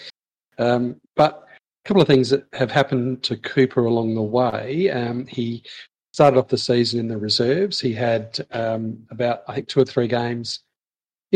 [0.58, 1.46] Um, but
[1.84, 4.90] a couple of things that have happened to Cooper along the way.
[4.90, 5.62] Um, he
[6.12, 7.78] started off the season in the reserves.
[7.78, 10.60] He had um, about I think two or three games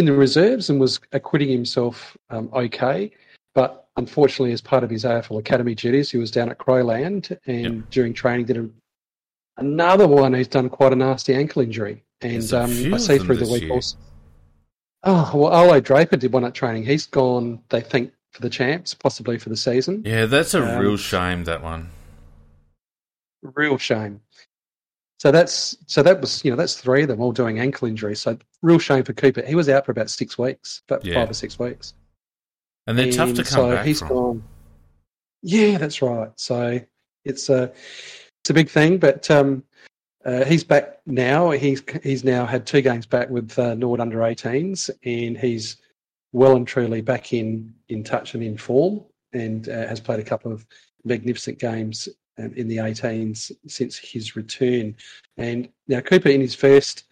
[0.01, 3.13] in the reserves and was acquitting himself um, okay.
[3.55, 7.77] But unfortunately, as part of his AFL Academy duties, he was down at Crowland and
[7.77, 7.91] yep.
[7.91, 8.69] during training did a
[9.61, 13.53] Another one who's done quite a nasty ankle injury, and um, I see through the
[13.53, 13.99] week also.
[15.03, 16.85] Oh well, Arlo Draper did one at training.
[16.85, 17.61] He's gone.
[17.69, 20.03] They think for the champs, possibly for the season.
[20.07, 21.45] Yeah, that's a um, real shame.
[21.45, 21.91] That one.
[23.43, 24.23] Real shame.
[25.21, 28.23] So that's so that was you know that's three of them all doing ankle injuries.
[28.23, 29.43] So real shame for Cooper.
[29.43, 31.13] He was out for about six weeks, about yeah.
[31.13, 31.93] five or six weeks.
[32.87, 34.09] And they're and tough to come so back he's from.
[34.09, 34.45] Gone,
[35.43, 36.31] yeah, that's right.
[36.37, 36.81] So
[37.27, 39.63] it's a it's a big thing, but um,
[40.25, 41.51] uh, he's back now.
[41.51, 45.77] He's he's now had two games back with uh, Nord under 18s, and he's
[46.33, 49.05] well and truly back in in touch and in form,
[49.35, 50.65] and uh, has played a couple of
[51.05, 54.97] magnificent games um, in the 18s since his return.
[55.37, 57.05] And now Cooper, in his first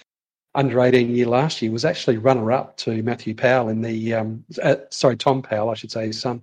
[0.55, 4.45] under 18 year last year, was actually runner up to Matthew Powell in the um,
[4.63, 6.43] uh, sorry Tom Powell, I should say his son.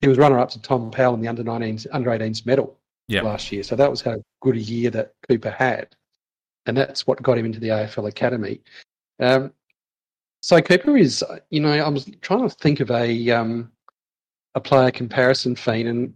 [0.00, 2.78] He was runner up to Tom Powell in the under 19s under 18s medal
[3.08, 3.24] yep.
[3.24, 3.62] last year.
[3.62, 5.94] So that was how good a year that Cooper had.
[6.66, 8.60] And that's what got him into the AFL Academy.
[9.20, 9.52] Um,
[10.42, 13.70] so Cooper is, you know, I was trying to think of a um,
[14.54, 16.14] a player comparison feed, and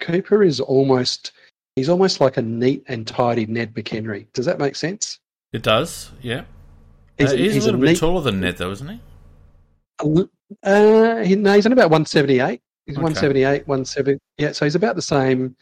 [0.00, 1.32] Cooper is almost
[1.76, 4.26] he's almost like a neat and tidy Ned McHenry.
[4.32, 5.18] Does that make sense?
[5.52, 6.44] It does, yeah.
[7.18, 9.00] He's, uh, he's, he's a little a bit neat, taller than Ned, though, isn't he?
[10.62, 12.60] Uh, he, no, he's only about one seventy eight.
[12.86, 13.02] He's okay.
[13.02, 14.18] one seventy eight, one seventy.
[14.38, 15.56] Yeah, so he's about the same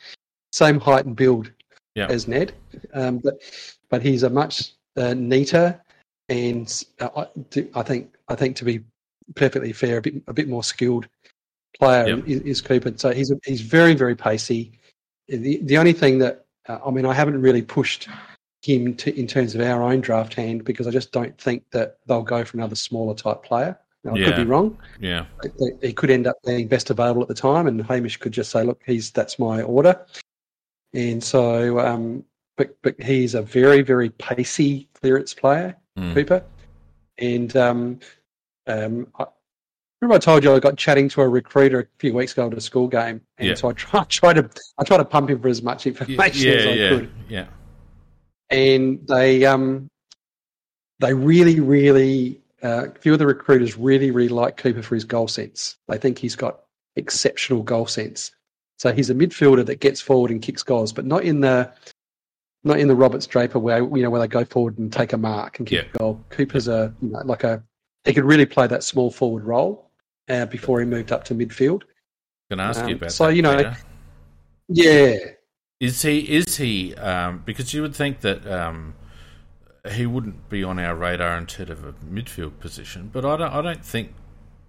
[0.52, 1.50] same height and build
[1.94, 2.10] yep.
[2.10, 2.52] as Ned,
[2.94, 3.40] um, but
[3.88, 5.80] but he's a much uh, neater
[6.30, 7.24] and uh,
[7.74, 8.80] I think I think to be
[9.34, 11.08] perfectly fair, a bit a bit more skilled
[11.80, 12.26] player yep.
[12.26, 12.92] is, is, Cooper.
[12.96, 14.72] So he's a, he's very very pacey.
[15.28, 18.08] The the only thing that uh, I mean I haven't really pushed
[18.62, 21.98] him to, in terms of our own draft hand because I just don't think that
[22.06, 23.78] they'll go for another smaller type player.
[24.04, 24.26] Now, I Yeah.
[24.26, 24.78] could be wrong.
[25.00, 25.24] Yeah.
[25.82, 28.62] He- could end up being best available at the time, and Hamish could just say,
[28.62, 29.98] "Look, he's that's my order."
[30.94, 32.24] And so, um,
[32.56, 36.14] but but he's a very very pacey clearance player, Mm.
[36.14, 36.42] Cooper.
[37.18, 38.00] And um,
[38.66, 39.26] um, I,
[40.00, 42.54] remember I told you I got chatting to a recruiter a few weeks ago at
[42.54, 43.54] a school game, and Yeah.
[43.54, 46.50] so I tried, tried to I tried to pump him for as much Yeah, information
[46.50, 47.46] as I yeah, could yeah.
[48.50, 49.88] and they um
[51.00, 55.04] they really really uh, a few of the recruiters really really like Cooper for his
[55.04, 55.76] goal sense.
[55.88, 56.60] They think he's got
[56.96, 58.32] exceptional goal sense.
[58.78, 61.70] So he's a midfielder that gets forward and kicks goals, but not in the
[62.64, 65.16] not in the Roberts Draper way, you know, where they go forward and take a
[65.16, 65.90] mark and kick Yeah.
[65.94, 66.24] a goal.
[66.30, 67.62] Cooper's a you know, like a
[68.04, 69.89] he could really play that small forward role
[70.30, 71.82] uh, before he moved up to midfield.
[72.50, 73.36] Going to ask you Um, about so, that.
[73.36, 73.76] you know, Peter.
[74.68, 75.16] Yeah,
[75.80, 76.20] Is he?
[76.20, 76.94] Is he?
[76.94, 78.94] Um, because you would think that um,
[79.92, 83.52] he wouldn't be on our radar instead of a midfield position, but I don't.
[83.52, 84.14] I don't think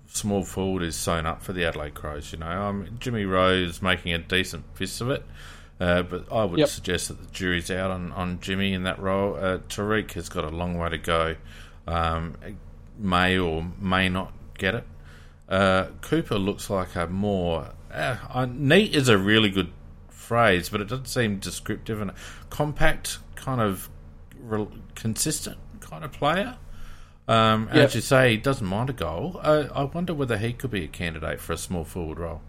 [0.08, 2.32] small forward is sewn up for the Adelaide Crows.
[2.34, 5.24] You know, um, Jimmy Rowe's making a decent fist of it,
[5.80, 6.70] uh, but I would Yep.
[6.70, 9.36] suggest that the jury's out on, on Jimmy in that role.
[9.36, 11.36] Uh, Tariq has got a long way to go.
[11.88, 12.36] Um,
[12.98, 14.84] may or may not get it.
[15.52, 19.70] Uh, Cooper looks like a more uh, neat is a really good
[20.08, 22.12] phrase, but it doesn't seem descriptive and
[22.50, 23.90] compact, kind of
[24.40, 26.58] re- consistent kind of player.
[27.28, 27.76] Um, Yep.
[27.76, 29.42] As you say, he doesn't mind a goal.
[29.44, 32.42] Uh, I wonder whether he could be a candidate for a small forward role.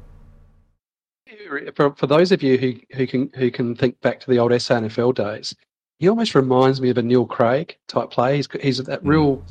[1.75, 4.53] for, for those of you who, who can who can think back to the old
[4.53, 5.57] SANFL days,
[5.99, 8.37] he almost reminds me of a Neil Craig type player.
[8.37, 9.43] He's he's that real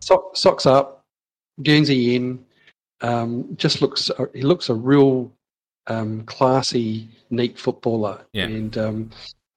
[0.00, 1.06] sock, socks up,
[1.62, 2.44] Guernsey in,
[3.00, 5.32] um, just looks he looks a real
[5.86, 8.24] um, classy, neat footballer.
[8.32, 8.44] Yeah.
[8.44, 9.10] and um,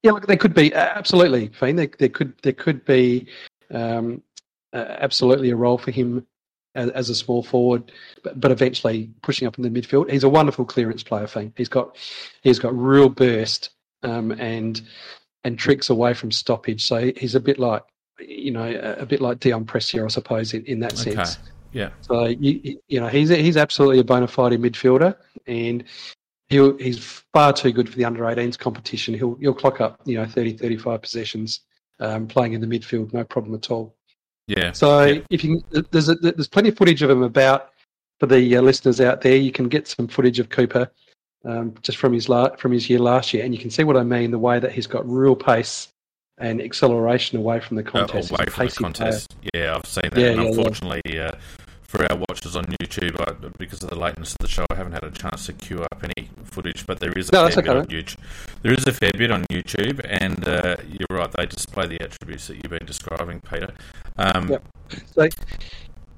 [0.04, 1.78] yeah, look, there could be absolutely, Fiend.
[1.78, 3.28] There, there could there could be
[3.72, 4.22] um,
[4.74, 6.26] uh, absolutely a role for him
[6.76, 7.92] as, as a small forward,
[8.24, 10.10] but, but eventually pushing up in the midfield.
[10.10, 11.54] He's a wonderful clearance player, Fiend.
[11.56, 11.98] He's got
[12.42, 13.72] he's got real burst
[14.04, 14.82] um, and
[15.44, 16.84] and tricks away from stoppage.
[16.86, 17.84] So he's a bit like
[18.20, 21.16] you know a, a bit like Dion Prestia, I suppose, in, in that Okay.
[21.16, 21.38] sense.
[21.74, 21.90] Yeah.
[22.02, 25.16] So you, you know he's he's absolutely a bona fide midfielder,
[25.48, 25.84] and
[26.50, 29.14] he'll, he's far too good for the under 18s competition.
[29.14, 31.62] He'll he'll clock up you know 30, 35 possessions
[32.00, 33.96] um, playing in the midfield, no problem at all.
[34.48, 34.72] Yeah.
[34.74, 35.22] So Yeah.
[35.30, 37.70] if you there's a, there's plenty of footage of him about
[38.20, 39.36] for the uh, listeners out there.
[39.38, 40.92] You can get some footage of Cooper
[41.46, 43.96] um, just from his la- from his year last year, and you can see what
[43.98, 44.32] I mean.
[44.32, 45.88] The way that he's got real pace
[46.38, 48.30] and acceleration away from the Uh, contest.
[48.30, 48.94] He's away from the pacey player.
[48.94, 49.36] contest.
[49.54, 50.18] Yeah, I've seen that.
[50.20, 50.50] Yeah, and yeah, yeah.
[50.50, 51.32] unfortunately, uh,
[51.92, 54.94] for our watchers on YouTube, I, because of the lateness of the show, I haven't
[54.94, 56.88] had a chance to queue up any footage.
[56.88, 58.18] But there is a No, fair that's bit okay, on YouTube.
[58.62, 61.30] There is a fair bit on YouTube, and uh, you're right.
[61.34, 63.74] They display the attributes that you've been describing, Peter.
[64.18, 64.64] Um, Yep.
[65.14, 65.28] So,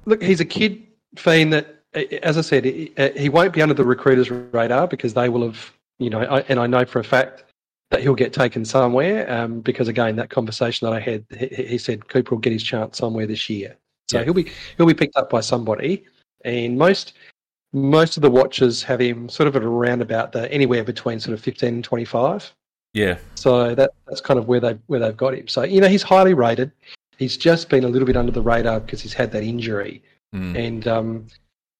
[0.04, 1.82] look, he's a kid, Fiend, that,
[2.22, 5.44] as I said, he, uh, he won't be under the recruiter's radar because they will
[5.44, 7.44] have, you know, I, and I know for a fact
[7.90, 11.78] that he'll get taken somewhere um, because, again, that conversation that I had, he, he
[11.78, 13.76] said Cooper will get his chance somewhere this year.
[14.14, 14.24] So Yeah.
[14.24, 16.04] he'll be he'll be picked up by somebody,
[16.44, 17.14] and most
[17.72, 21.34] most of the watchers have him sort of at around about the anywhere between sort
[21.34, 22.52] of fifteen and twenty five.
[22.92, 25.48] Yeah, So that that's kind of where they where they've got him.
[25.48, 26.70] So you know he's highly rated.
[27.18, 30.02] He's just been a little bit under the radar because he's had that injury,
[30.34, 30.56] Mm.
[30.66, 31.26] and um,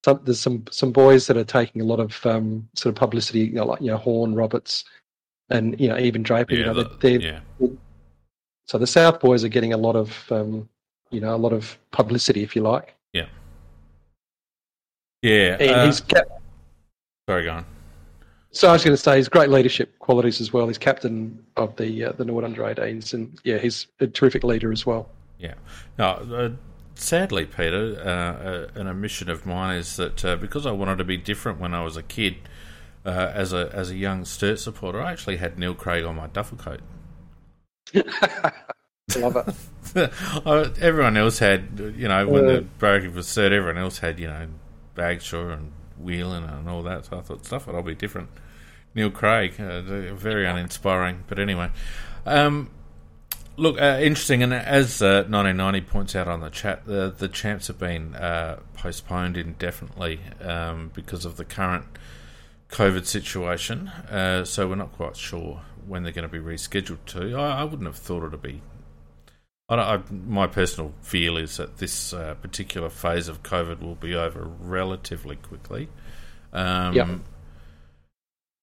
[0.05, 3.41] some, there's some some boys that are taking a lot of um, sort of publicity,
[3.41, 4.85] you know, like you know Horne, Roberts,
[5.51, 6.55] and you know even Draper.
[6.55, 7.41] you yeah, know, the- they're, yeah.
[8.67, 10.69] so the South boys are getting a lot of um,
[11.15, 12.95] you know a lot of publicity, if you like.
[15.23, 16.27] Yeah, And uh, he's cap-
[17.27, 17.67] sorry, go on.
[18.53, 20.67] so I was going to say his great leadership qualities as well.
[20.67, 24.71] He's captain of the uh, the Norwood Under 18s, and yeah, he's a terrific leader
[24.71, 25.09] as well.
[25.39, 25.55] Yeah.
[25.99, 26.51] No, uh,
[26.95, 28.09] sadly, Peter, uh,
[28.77, 31.73] uh, an omission of mine is that uh, because I wanted to be different when
[31.73, 32.37] I was a kid,
[33.07, 36.27] uh, as a as a young Sturt supporter, I actually had Neil Craig on my
[36.27, 36.81] duffel coat.
[39.17, 39.55] Love it.
[39.95, 42.53] Uh, everyone else had, you know, when Uh.
[42.55, 44.49] the break was Sturt, everyone else had, you know,
[44.97, 47.05] Bagshaw and Whelan and all that.
[47.05, 48.29] So I thought, stuff it, I'll be different.
[48.97, 49.83] Neil Craig, uh,
[50.15, 51.23] very uninspiring.
[51.29, 51.71] But anyway,
[52.27, 52.71] um,
[53.57, 54.43] look, uh, interesting.
[54.43, 58.59] And as uh, 1990 points out on the chat, the the champs have been uh,
[58.77, 61.85] postponed indefinitely um, because of the current
[62.71, 63.89] COVID situation.
[64.11, 67.37] Uh, so we're not quite sure when they're going to be rescheduled to.
[67.37, 68.61] I, I wouldn't have thought it'd be.
[69.69, 74.15] I I, my personal feel is that this uh, particular phase of COVID will be
[74.15, 75.89] over relatively quickly.
[76.53, 77.09] Um, Yep.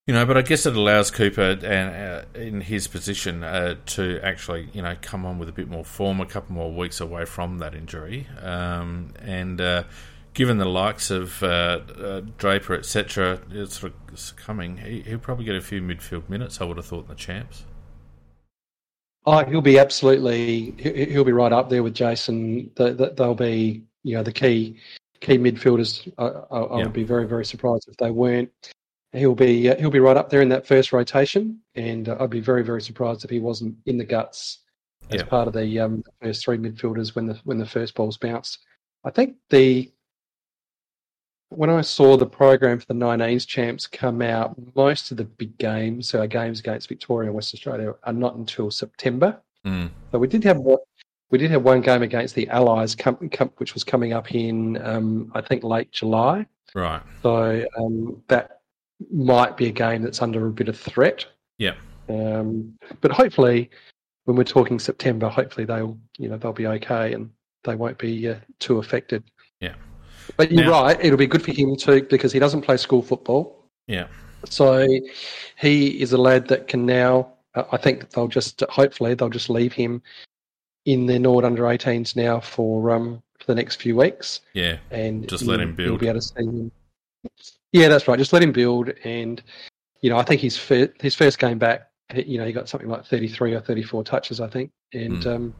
[0.07, 4.67] You know, but I guess it allows Cooper uh, in his position uh, to actually,
[4.73, 7.59] you know, come on with a bit more form, a couple more weeks away from
[7.59, 9.83] that injury, um, and uh,
[10.33, 15.55] given the likes of uh, uh, Draper, etc., sort of coming, he, will probably get
[15.55, 16.59] a few midfield minutes.
[16.59, 17.65] I would have thought in the champs.
[19.25, 20.71] Oh, he'll be absolutely.
[20.71, 22.71] He'll be right up there with Jason.
[22.75, 24.77] They'll be, you know, the key
[25.19, 26.11] key midfielders.
[26.17, 28.51] I, I, I would be very very surprised if they weren't
[29.13, 32.29] he'll be uh, he'll be right up there in that first rotation, and uh, I'd
[32.29, 34.59] be very very surprised if he wasn't in the guts
[35.09, 35.27] as yeah.
[35.27, 38.59] part of the um, first three midfielders when the when the first balls bounced.
[39.03, 39.91] I think the
[41.51, 45.57] when I saw the program for the 19s champs come out, most of the big
[45.57, 49.37] games, so our games against Victoria and West Australia, are not until September.
[49.65, 49.89] Mm.
[50.11, 50.79] So we did have what
[51.29, 52.95] we did have one game against the Allies,
[53.57, 56.45] which was coming up in um, I think late July.
[56.73, 57.01] Right.
[57.21, 58.61] So um, that
[59.11, 61.25] might be a game that's under a bit of threat.
[61.57, 61.75] Yeah.
[62.07, 63.69] Um, but hopefully,
[64.23, 67.29] when we're talking September, hopefully they'll you know they'll be okay and
[67.65, 69.23] they won't be uh, too affected.
[69.59, 69.75] Yeah.
[70.37, 73.01] But you're now, right; it'll be good for him too because he doesn't play school
[73.01, 73.65] football.
[73.87, 74.07] Yeah.
[74.45, 74.87] So
[75.57, 77.33] he is a lad that can now.
[77.53, 80.01] Uh, I think they'll just hopefully they'll just leave him
[80.85, 84.41] in their Nord under 18s now for um for the next few weeks.
[84.53, 84.77] Yeah.
[84.89, 85.89] And just let him build.
[85.89, 86.71] You'll be able to see him
[87.71, 88.19] yeah, that's right.
[88.19, 89.41] Just let him build, and
[90.01, 92.89] you know, I think his fir- his first game back, you know, he got something
[92.89, 95.35] like thirty three or thirty four touches, I think, and mm.
[95.35, 95.53] um,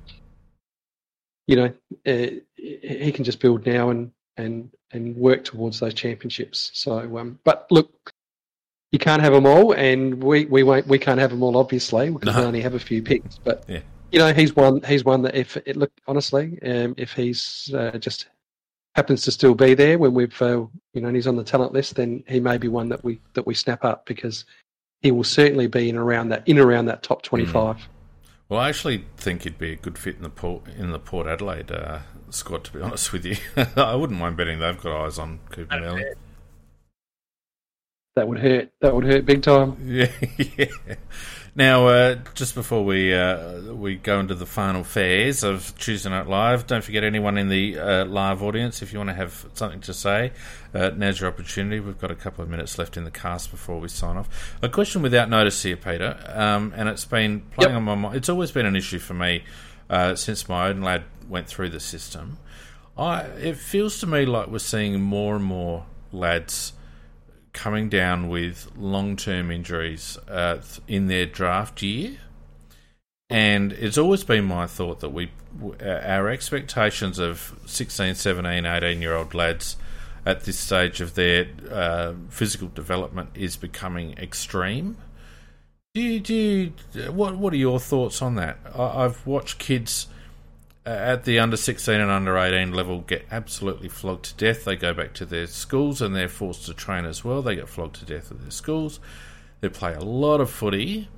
[1.47, 1.73] you know,
[2.05, 6.71] uh, he can just build now and and and work towards those championships.
[6.73, 8.13] So, um, but look,
[8.91, 12.09] you can't have them all, and we we won't we can't have them all, obviously,
[12.09, 12.43] because no.
[12.43, 13.37] only have a few picks.
[13.37, 13.81] But yeah.
[14.11, 17.97] you know, he's one he's one that if it look honestly, um, if he's uh,
[17.97, 18.27] just
[18.95, 21.73] happens to still be there when we've uh, you know and he's on the talent
[21.73, 24.45] list, then he may be one that we that we snap up because
[25.01, 27.77] he will certainly be in around that in around that top twenty five.
[27.77, 27.87] Mm.
[28.49, 31.25] Well, I actually think he'd be a good fit in the Port in the Port
[31.25, 31.99] Adelaide uh,
[32.33, 32.63] squad.
[32.65, 33.37] To be honest with you,
[33.75, 36.03] I wouldn't mind betting they've got eyes on Cooper Nelly.
[38.15, 38.71] That would hurt.
[38.81, 39.77] That would hurt big time.
[39.85, 40.95] Yeah, yeah.
[41.53, 46.27] Now, uh, just before we uh, we go into the final phase of Tuesday Night
[46.27, 49.81] Live, don't forget anyone in the uh, live audience, if you want to have something
[49.81, 50.31] to say,
[50.73, 51.81] uh, now's your opportunity.
[51.81, 54.55] We've got a couple of minutes left in the cast before we sign off.
[54.61, 57.77] A question without notice here, Peter, um, and it's been playing yep.
[57.77, 58.15] on my mind.
[58.15, 59.43] It's always been an issue for me
[59.91, 62.37] uh, since my own lad went through the system.
[62.97, 66.73] I, it feels to me like we're seeing more and more lads
[67.53, 72.17] coming down with long term injuries uh, in their draft year.
[73.29, 75.31] And it's always been my thought that we,
[75.81, 79.77] our expectations of 16, 17, 18 year old lads
[80.25, 84.97] at this stage of their uh, physical development is becoming extreme.
[85.93, 86.73] Do you, do you,
[87.11, 88.59] what, what are your thoughts on that?
[88.73, 90.07] I, I've watched kids
[90.85, 94.63] at the under 16 and under 18 level get absolutely flogged to death.
[94.63, 97.41] They go back to their schools and they're forced to train as well.
[97.41, 99.01] They get flogged to death at their schools.
[99.59, 101.09] They play a lot of footy.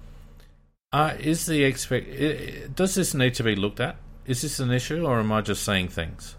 [0.91, 2.75] Uh, is the expect?
[2.75, 3.97] Does this need to be looked at?
[4.25, 6.35] Is this an issue, or am I just saying things?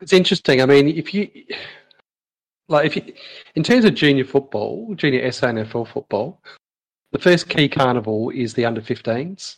[0.00, 0.60] It's interesting.
[0.60, 1.30] I mean, if you
[2.68, 3.14] like, if you,
[3.54, 6.40] in terms of junior football, junior SANFL football,
[7.12, 9.56] the first key carnival is the under 15s.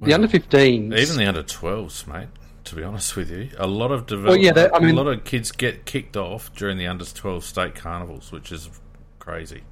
[0.00, 2.28] The under 15s, even the under 12s, mate.
[2.64, 5.02] To be honest with you, a lot of develop- well, yeah, that, I mean, a
[5.02, 8.70] lot of kids get kicked off during the under 12 state carnivals, which is
[9.18, 9.62] crazy.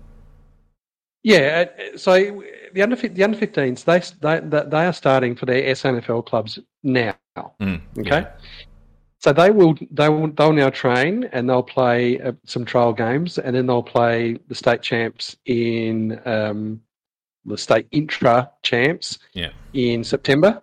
[1.22, 5.62] Yeah, uh, so the under the under 15s they they they are starting for their
[5.74, 7.14] SANFL clubs now.
[7.61, 8.31] Mm, okay, yeah.
[9.20, 13.38] So they will they will they'll now train and they'll play uh, some trial games
[13.38, 16.81] and then they'll play the state champs in um,
[17.44, 19.50] the state intra champs yeah.
[19.72, 20.62] in September,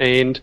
[0.00, 0.40] and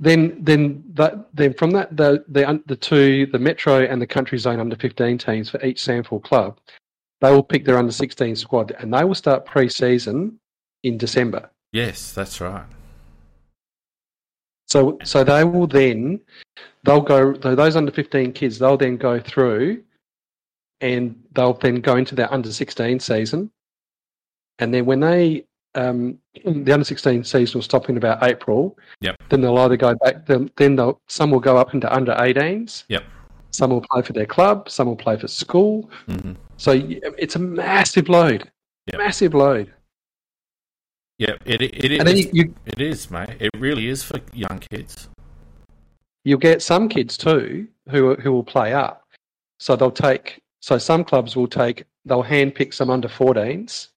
[0.00, 4.38] then then that then from that the the the two the metro and the country
[4.38, 6.58] zone under fifteen teams for each SANFL club,
[7.20, 10.40] they will pick their under sixteen squad and they will start pre-season
[10.82, 11.50] in December.
[11.72, 12.64] Yes, that's right.
[14.70, 16.20] So so they will then
[16.84, 19.82] they'll go those under fifteen kids they'll then go through
[20.80, 23.50] and they'll then go into their under sixteen season
[24.60, 25.44] and then when they
[25.74, 28.78] um, the under sixteen season will stop in about April.
[29.00, 29.16] Yep.
[29.28, 30.26] Then they'll either go back.
[30.26, 32.84] Then, then they'll some will go up into under 18s.
[32.88, 33.04] Yep.
[33.52, 34.70] Some will play for their club.
[34.70, 35.90] Some will play for school.
[36.08, 36.34] Mm-hmm.
[36.56, 36.72] So
[37.18, 38.50] it's a massive load.
[38.86, 38.98] Yep.
[38.98, 39.72] Massive load.
[41.20, 42.32] Yeah, it it, it is.
[42.32, 43.36] You, it is, mate.
[43.38, 45.08] It really is for young kids.
[46.24, 49.04] You'll get some kids too who who will play up.
[49.58, 53.88] So they'll take So some clubs will take, they'll handpick some under 14s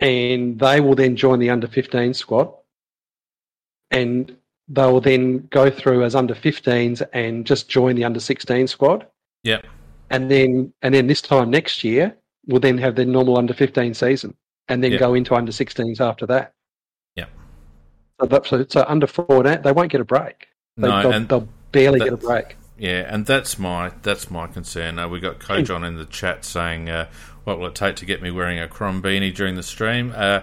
[0.00, 2.52] and they will then join the under 15 squad
[3.90, 4.36] and
[4.68, 9.06] they will then go through as under 15s and just join the under 16 squad.
[9.42, 9.66] Yep.
[10.10, 12.16] And then, and then this time next year,
[12.46, 14.34] we'll then have the normal under 15 season
[14.68, 16.52] and then go into under 16s after that.
[17.16, 17.26] Yeah.
[18.20, 20.48] So, so, under 14, they won't get a break.
[20.76, 22.56] They, No, they'll, they'll barely get a break.
[22.76, 24.98] Yeah, and that's my that's my concern.
[24.98, 27.08] Uh, we got Kojon in the chat saying, uh,
[27.44, 30.40] "What will it take to get me wearing a Crom beanie during the stream?" Uh,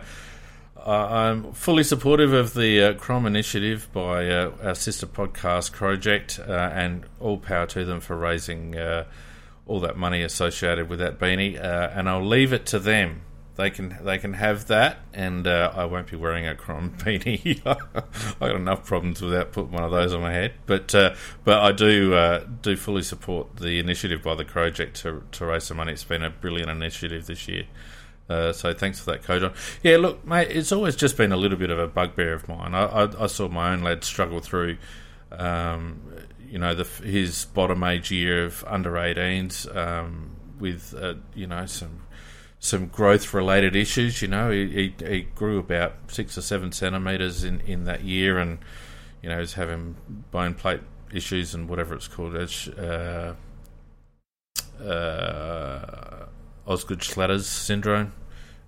[0.86, 6.52] I'm fully supportive of the uh, Crom initiative by uh, our sister podcast Project, uh,
[6.52, 9.06] and all power to them for raising uh,
[9.68, 11.62] all that money associated with that beanie.
[11.62, 13.22] Uh, and I'll leave it to them.
[13.58, 17.62] They can they can have that, and uh, I won't be wearing a Crom beanie.
[17.66, 20.54] I got enough problems without putting one of those on my head.
[20.66, 25.24] But uh, but I do uh, do fully support the initiative by the project to
[25.34, 25.92] to raise some money.
[25.92, 27.66] It's been a brilliant initiative this year.
[28.30, 29.52] Uh, so thanks for that, Coach.
[29.84, 32.74] Yeah, look, mate, it's always just been a little bit of a bugbear of mine.
[32.74, 34.78] I, I, I saw my own lad struggle through,
[35.34, 36.00] um,
[36.48, 41.66] you know, the, his bottom age year of under 18s um, with, uh, you know,
[41.66, 42.04] some
[42.62, 44.22] some growth related issues.
[44.22, 48.60] You know, he, he, grew about six or seven centimeters in, in that year, and
[49.22, 49.98] you know, he's having
[50.30, 50.82] bone plate
[51.12, 52.36] issues and whatever it's called.
[52.36, 53.34] Uh,
[54.82, 56.26] uh,
[56.66, 58.14] Osgood Schlatters syndrome.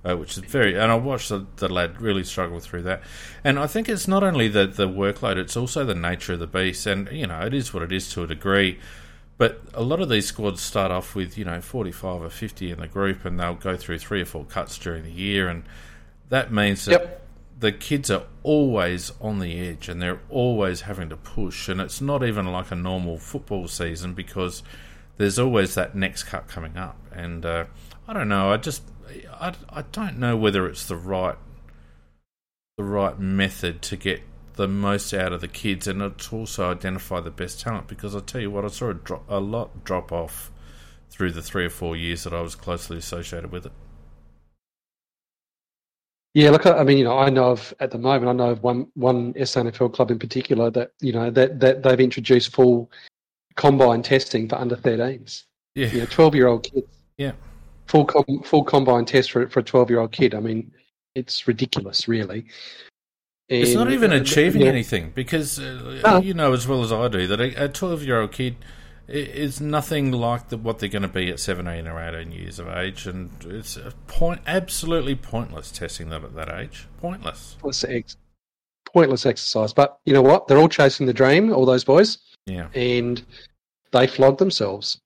[0.05, 3.03] Uh, which is very, and I watched the, the lad really struggle through that,
[3.41, 6.47] and I think it's not only the the workload; it's also the nature of the
[6.47, 8.79] beast, and you know it is what it is to a degree.
[9.37, 12.71] But a lot of these squads start off with you know forty five or fifty
[12.71, 15.63] in the group, and they'll go through three or four cuts during the year, and
[16.29, 17.27] that means that Yep.
[17.59, 21.99] the kids are always on the edge, and they're always having to push, and it's
[21.99, 24.61] not even like a normal football season because
[25.17, 27.65] there's always that next cut coming up, and uh,
[28.07, 28.83] I don't know, I just
[29.31, 31.37] I, I don't know whether it's the right
[32.77, 34.21] the right method to get
[34.55, 37.87] the most out of the kids, and to also identify the best talent.
[37.87, 40.51] Because I tell you what, I saw a, drop, a lot drop off
[41.09, 43.71] through the three or four years that I was closely associated with it.
[46.33, 48.63] Yeah, look, I mean, you know, I know of at the moment, I know of
[48.63, 52.91] one one SANFL club in particular that you know that that they've introduced full
[53.55, 55.43] combine testing for under 13s.
[55.75, 56.87] Yeah, You know, 12 year old kids.
[57.17, 57.33] Yeah.
[57.87, 60.33] Full com- full combine test for for a 12 year old kid.
[60.33, 60.71] I mean,
[61.13, 62.45] it's ridiculous, really.
[63.49, 66.17] It's not even achieving know, anything because uh, No.
[66.19, 68.55] you know as well as I do that a twelve-year-old kid
[69.07, 72.69] is nothing like the, what they're going to be at seventeen or eighteen years of
[72.69, 76.87] age, and it's a point absolutely pointless testing them at that age.
[77.01, 77.57] Pointless.
[77.59, 78.17] Pointless, ex-
[78.85, 79.73] pointless exercise.
[79.73, 80.47] But you know what?
[80.47, 83.21] They're all chasing the dream, all those boys, Yeah, and
[83.91, 84.99] they flog themselves.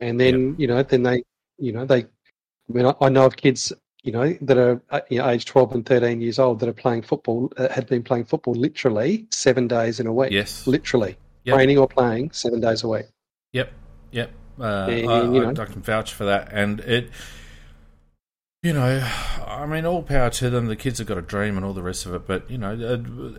[0.00, 1.22] And then you know, then they,
[1.58, 2.00] you know, they.
[2.00, 3.72] I mean, I, I know of kids,
[4.08, 6.72] you know, that are uh, you know, age twelve and thirteen years old that are
[6.72, 10.32] playing football, uh, had been playing football literally seven days in a week.
[10.32, 10.66] Yes.
[10.66, 11.56] literally Yep.
[11.56, 13.04] training or playing seven days a week.
[13.52, 13.70] Yep,
[14.10, 14.30] yep.
[14.58, 15.50] Uh, And, I, you I.
[15.50, 17.10] I can vouch for that, and it.
[18.62, 19.06] You know,
[19.46, 20.66] I mean, all power to them.
[20.66, 22.26] The kids have got a dream and all the rest of it.
[22.26, 22.96] But you know, uh,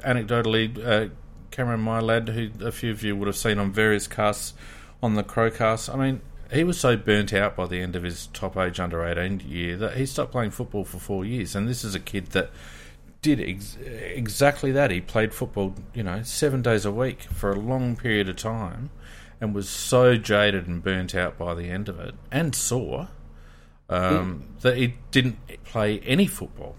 [0.07, 1.09] anecdotally, uh,
[1.49, 4.53] Cameron, my lad, who a few of you would have seen on various casts
[5.01, 6.21] on the Crowcast, I mean,
[6.51, 9.77] he was so burnt out by the end of his top age under eighteen year
[9.77, 11.55] that he stopped playing football for four years.
[11.55, 12.49] And this is a kid that
[13.21, 14.91] did ex- exactly that.
[14.91, 18.89] He played football, you know, seven days a week for a long period of time,
[19.41, 23.09] and was so jaded and burnt out by the end of it, and sore
[23.89, 26.75] um, that he didn't play any football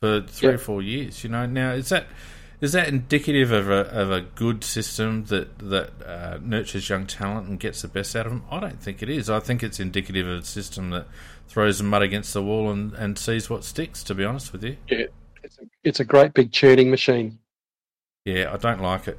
[0.00, 0.54] for three Yeah.
[0.54, 1.22] or four years.
[1.24, 2.06] You know, now is that
[2.60, 7.48] is that indicative of a of a good system that that uh, nurtures young talent
[7.48, 8.44] and gets the best out of them?
[8.50, 9.30] I don't think it is.
[9.30, 11.06] I think it's indicative of a system that
[11.48, 14.02] throws the mud against the wall and, and sees what sticks.
[14.04, 14.76] To be honest with you.
[14.88, 15.06] Yeah,
[15.42, 17.38] it's a, it's a great big churning machine.
[18.24, 19.18] Yeah, I don't like it.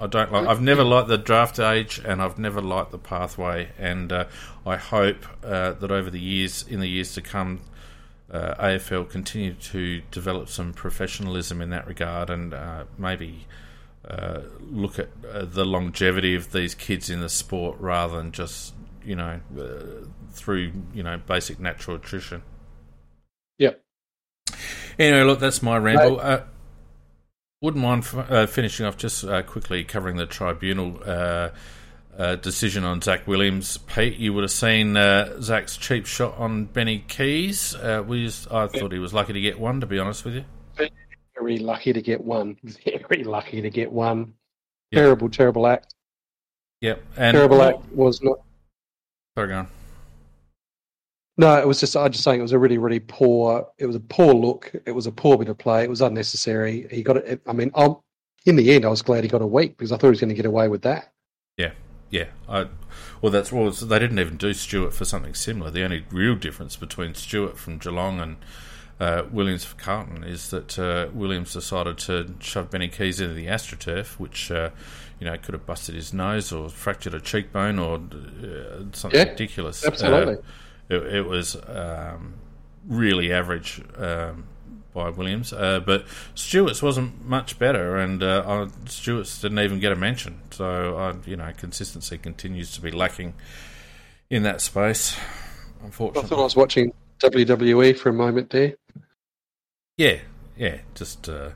[0.00, 0.46] I don't like.
[0.46, 3.68] I've never liked the draft age, and I've never liked the pathway.
[3.78, 4.24] And uh,
[4.64, 7.60] I hope uh, that over the years, in the years to come,
[8.32, 13.46] uh, AFL continue to develop some professionalism in that regard, and uh, maybe
[14.08, 18.74] uh, look at uh, the longevity of these kids in the sport rather than just
[19.04, 22.42] you know uh, through you know basic natural attrition.
[23.58, 23.82] Yep.
[24.98, 26.20] Anyway, look, that's my ramble.
[26.20, 26.42] Uh,
[27.60, 30.98] wouldn't mind f- uh, finishing off just uh, quickly covering the tribunal
[32.20, 33.78] uh, decision on Zach Williams.
[33.78, 37.74] Pete, you would have seen uh, Zach's cheap shot on Benny Keays.
[37.74, 40.34] Uh, we just, I thought he was lucky to get one, to be honest with
[40.34, 40.44] you.
[41.34, 42.58] Very lucky to get one.
[43.08, 44.34] Very lucky to get one.
[44.90, 45.00] Yeah.
[45.00, 45.94] Terrible, terrible act.
[46.82, 47.02] Yep.
[47.16, 48.40] And terrible act was not.
[49.34, 49.68] Sorry, go on.
[51.38, 53.66] No, it was just I just saying it was a really really poor.
[53.78, 54.70] It was a poor look.
[54.84, 55.84] It was a poor bit of play.
[55.84, 56.86] It was unnecessary.
[56.90, 57.40] He got it.
[57.46, 57.96] I mean, I'm,
[58.44, 60.20] in the end, I was glad he got a week because I thought he was
[60.20, 61.12] going to get away with that.
[62.10, 62.26] Yeah.
[62.48, 62.66] I,
[63.22, 63.70] well, that's well.
[63.70, 65.70] They didn't even do Stewart for something similar.
[65.70, 68.36] The only real difference between Stewart from Geelong and
[68.98, 73.46] uh, Williams for Carlton is that uh, Williams decided to shove Benny Keays into the
[73.46, 74.70] AstroTurf, which uh,
[75.18, 79.30] you know could have busted his nose or fractured a cheekbone or uh, something Yeah,
[79.30, 79.86] ridiculous.
[79.86, 80.34] absolutely.
[80.34, 82.34] Uh, it, it was um,
[82.88, 84.44] really average um,
[84.92, 89.96] by Williams, uh, but Stewart's wasn't much better, and uh, Stewart's didn't even get a
[89.96, 90.40] mention.
[90.50, 93.34] So uh, you know, consistency continues to be lacking
[94.28, 95.16] in that space.
[95.82, 96.26] Unfortunately.
[96.26, 98.74] I thought I was watching WWE for a moment there.
[99.96, 100.18] Yeah,
[100.56, 101.50] yeah, just uh,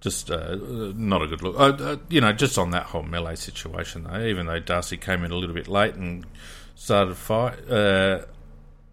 [0.00, 0.56] just uh,
[0.96, 1.58] not a good look.
[1.58, 5.24] Uh, uh, you know, just on that whole melee situation, though, even though Darcy came
[5.24, 6.26] in a little bit late and
[6.74, 8.24] started a fight, uh,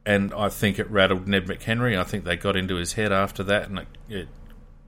[0.05, 1.97] and I think it rattled Ned McHenry.
[1.97, 4.27] I think they got into his head after that, and it, it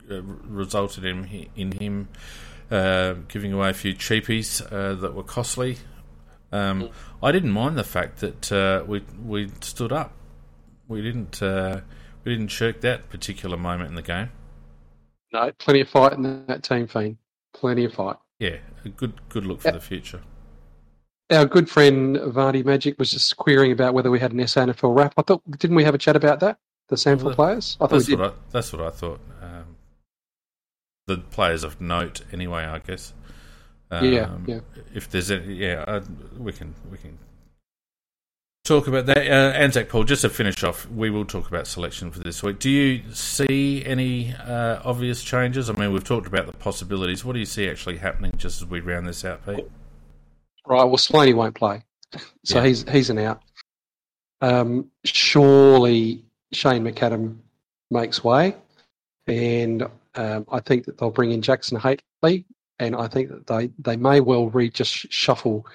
[0.10, 2.10] uh, resulted in in him
[2.70, 5.78] uh, giving away a few cheapies uh, that were costly.
[6.52, 6.90] Um,
[7.22, 10.14] I didn't mind the fact that uh, we we stood up.
[10.88, 11.82] We didn't uh,
[12.24, 14.32] we didn't shirk that particular moment in the game.
[15.34, 17.18] No, plenty of fight in that team, Fiend.
[17.54, 18.18] Plenty of fight.
[18.40, 20.22] Yeah, a good good look for the future.
[21.32, 25.14] Our good friend Vardy Magic was just querying about whether we had an SANFL wrap.
[25.18, 26.58] I thought, didn't we have a chat about that?
[26.90, 27.78] The SANFL Well, players?
[27.80, 29.20] I thought That's what I, that's what I thought.
[29.42, 29.78] Um,
[31.08, 32.64] the players of note, anyway.
[32.66, 33.14] I guess.
[33.90, 34.60] Um, Yeah, yeah.
[34.94, 36.02] If there's any, yeah, uh,
[36.38, 37.18] we can we can
[38.66, 39.18] talk about that.
[39.18, 42.60] Uh, Anzac Paul, just to finish off, we will talk about selection for this week.
[42.60, 45.70] Do you see any uh, obvious changes?
[45.70, 47.24] I mean, we've talked about the possibilities.
[47.24, 49.66] What do you see actually happening just as we round this out, Pete?
[50.68, 51.84] Right, well, Slaney won't play.
[52.44, 52.68] So Yeah.
[52.68, 53.42] he's he's an out.
[54.42, 57.38] Um, surely Shane McAdam
[57.90, 58.56] makes way.
[59.28, 59.84] And
[60.16, 62.46] um, I think that they'll bring in Jackson Hately.
[62.80, 65.66] And I think that they, they may well re just shuffle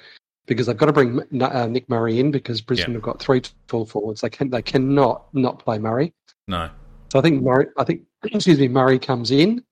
[0.47, 2.95] because they've got to bring uh, Nick Murray in because Brisbane Yeah.
[2.97, 4.21] have got three full forwards.
[4.21, 6.13] They can they cannot not play Murray.
[6.49, 6.69] No.
[7.13, 9.63] So I think Murray, I think, excuse me, Murray comes in,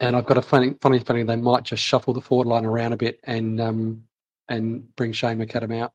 [0.00, 2.92] and I've got a funny, funny feeling they might just shuffle the forward line around
[2.92, 4.04] a bit and um,
[4.48, 5.92] and bring Shane McAdam out.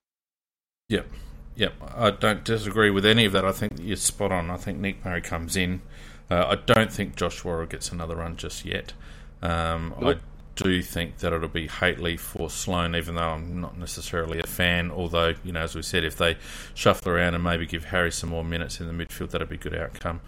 [0.89, 1.07] Yep.
[1.55, 1.73] Yep.
[1.95, 3.45] I don't disagree with any of that.
[3.45, 4.49] I think you're spot on.
[4.49, 5.81] I think Nick Murray comes in.
[6.29, 8.93] Uh, I don't think Josh Warren gets another run just yet.
[9.41, 10.17] Um, Nope.
[10.17, 14.47] I do think that it'll be Hately for Sloane, even though I'm not necessarily a
[14.47, 14.91] fan.
[14.91, 16.37] Although, you know, as we said, if they
[16.73, 19.59] shuffle around and maybe give Harry some more minutes in the midfield, that'd be a
[19.59, 20.21] good outcome.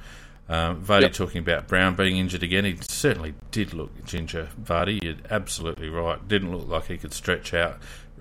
[0.54, 1.14] Um, Vardy Yep.
[1.14, 2.64] talking about Brown being injured again.
[2.64, 5.04] He certainly did look ginger, Vardy.
[5.04, 6.26] You're absolutely right.
[6.28, 7.80] Didn't look like he could stretch out.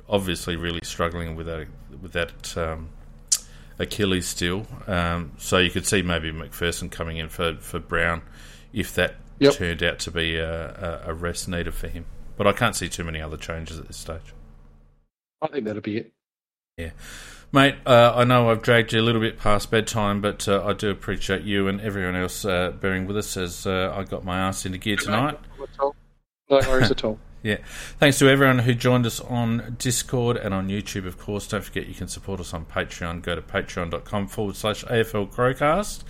[0.08, 1.66] Obviously, really struggling with that
[2.00, 2.88] with that um,
[3.78, 4.66] Achilles still.
[4.86, 8.22] Um, so you could see maybe McPherson coming in for, for Brown
[8.72, 9.54] if that Yep.
[9.54, 12.04] turned out to be a, a, rest needed for him.
[12.36, 14.34] But I can't see too many other changes at this stage.
[15.40, 15.96] I think that'll be
[16.78, 16.92] it.
[17.54, 20.72] Mate, uh, I know I've dragged you a little bit past bedtime, but uh, I
[20.72, 24.38] do appreciate you and everyone else uh, bearing with us as uh, I got my
[24.38, 25.38] ass into gear tonight.
[25.78, 25.92] No
[26.48, 27.18] worries at all.
[27.44, 27.56] Yeah.
[27.98, 31.48] Thanks to everyone who joined us on Discord and on YouTube, of course.
[31.48, 33.20] Don't forget you can support us on Patreon.
[33.20, 36.04] Go to patreon.com forward slash AFL Crowcast.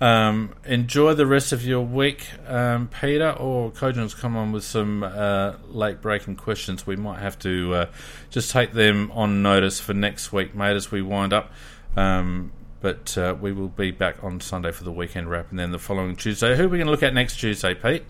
[0.00, 5.02] Um, enjoy the rest of your week, um, Peter, or Kojan's come on with some
[5.02, 6.86] uh, late breaking questions.
[6.86, 7.86] We might have to uh,
[8.30, 11.52] just take them on notice for next week, mate, as we wind up.
[11.96, 15.70] Um, but uh, we will be back on Sunday for the weekend wrap and then
[15.70, 16.54] the following Tuesday.
[16.56, 18.04] Who are we going to look at next Tuesday, Pete?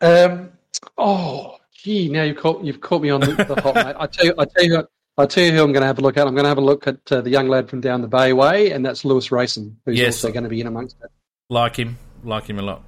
[0.00, 0.52] Um,
[0.96, 3.96] oh, gee, now you've caught you've caught me on the, the hot mate.
[3.98, 4.88] I tell you, I tell you,
[5.18, 6.26] I tell you who I'm going to have a look at.
[6.26, 8.74] I'm going to have a look at uh, the young lad from down the Bayway,
[8.74, 10.24] and that's Lewis Rayson, who's Yes.
[10.24, 11.10] also going to be in amongst it.
[11.50, 11.98] Like him.
[12.24, 12.82] Like him a lot.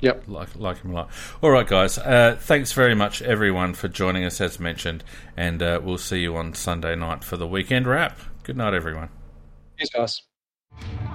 [0.00, 0.24] Yep.
[0.26, 1.10] like like him a lot.
[1.40, 1.96] All right, guys.
[1.96, 5.02] Uh, thanks very much, everyone, for joining us as mentioned,
[5.36, 8.18] and uh, we'll see you on Sunday night for the weekend wrap.
[8.42, 9.08] Good night, everyone.
[9.78, 9.90] Cheers,
[10.80, 11.13] guys.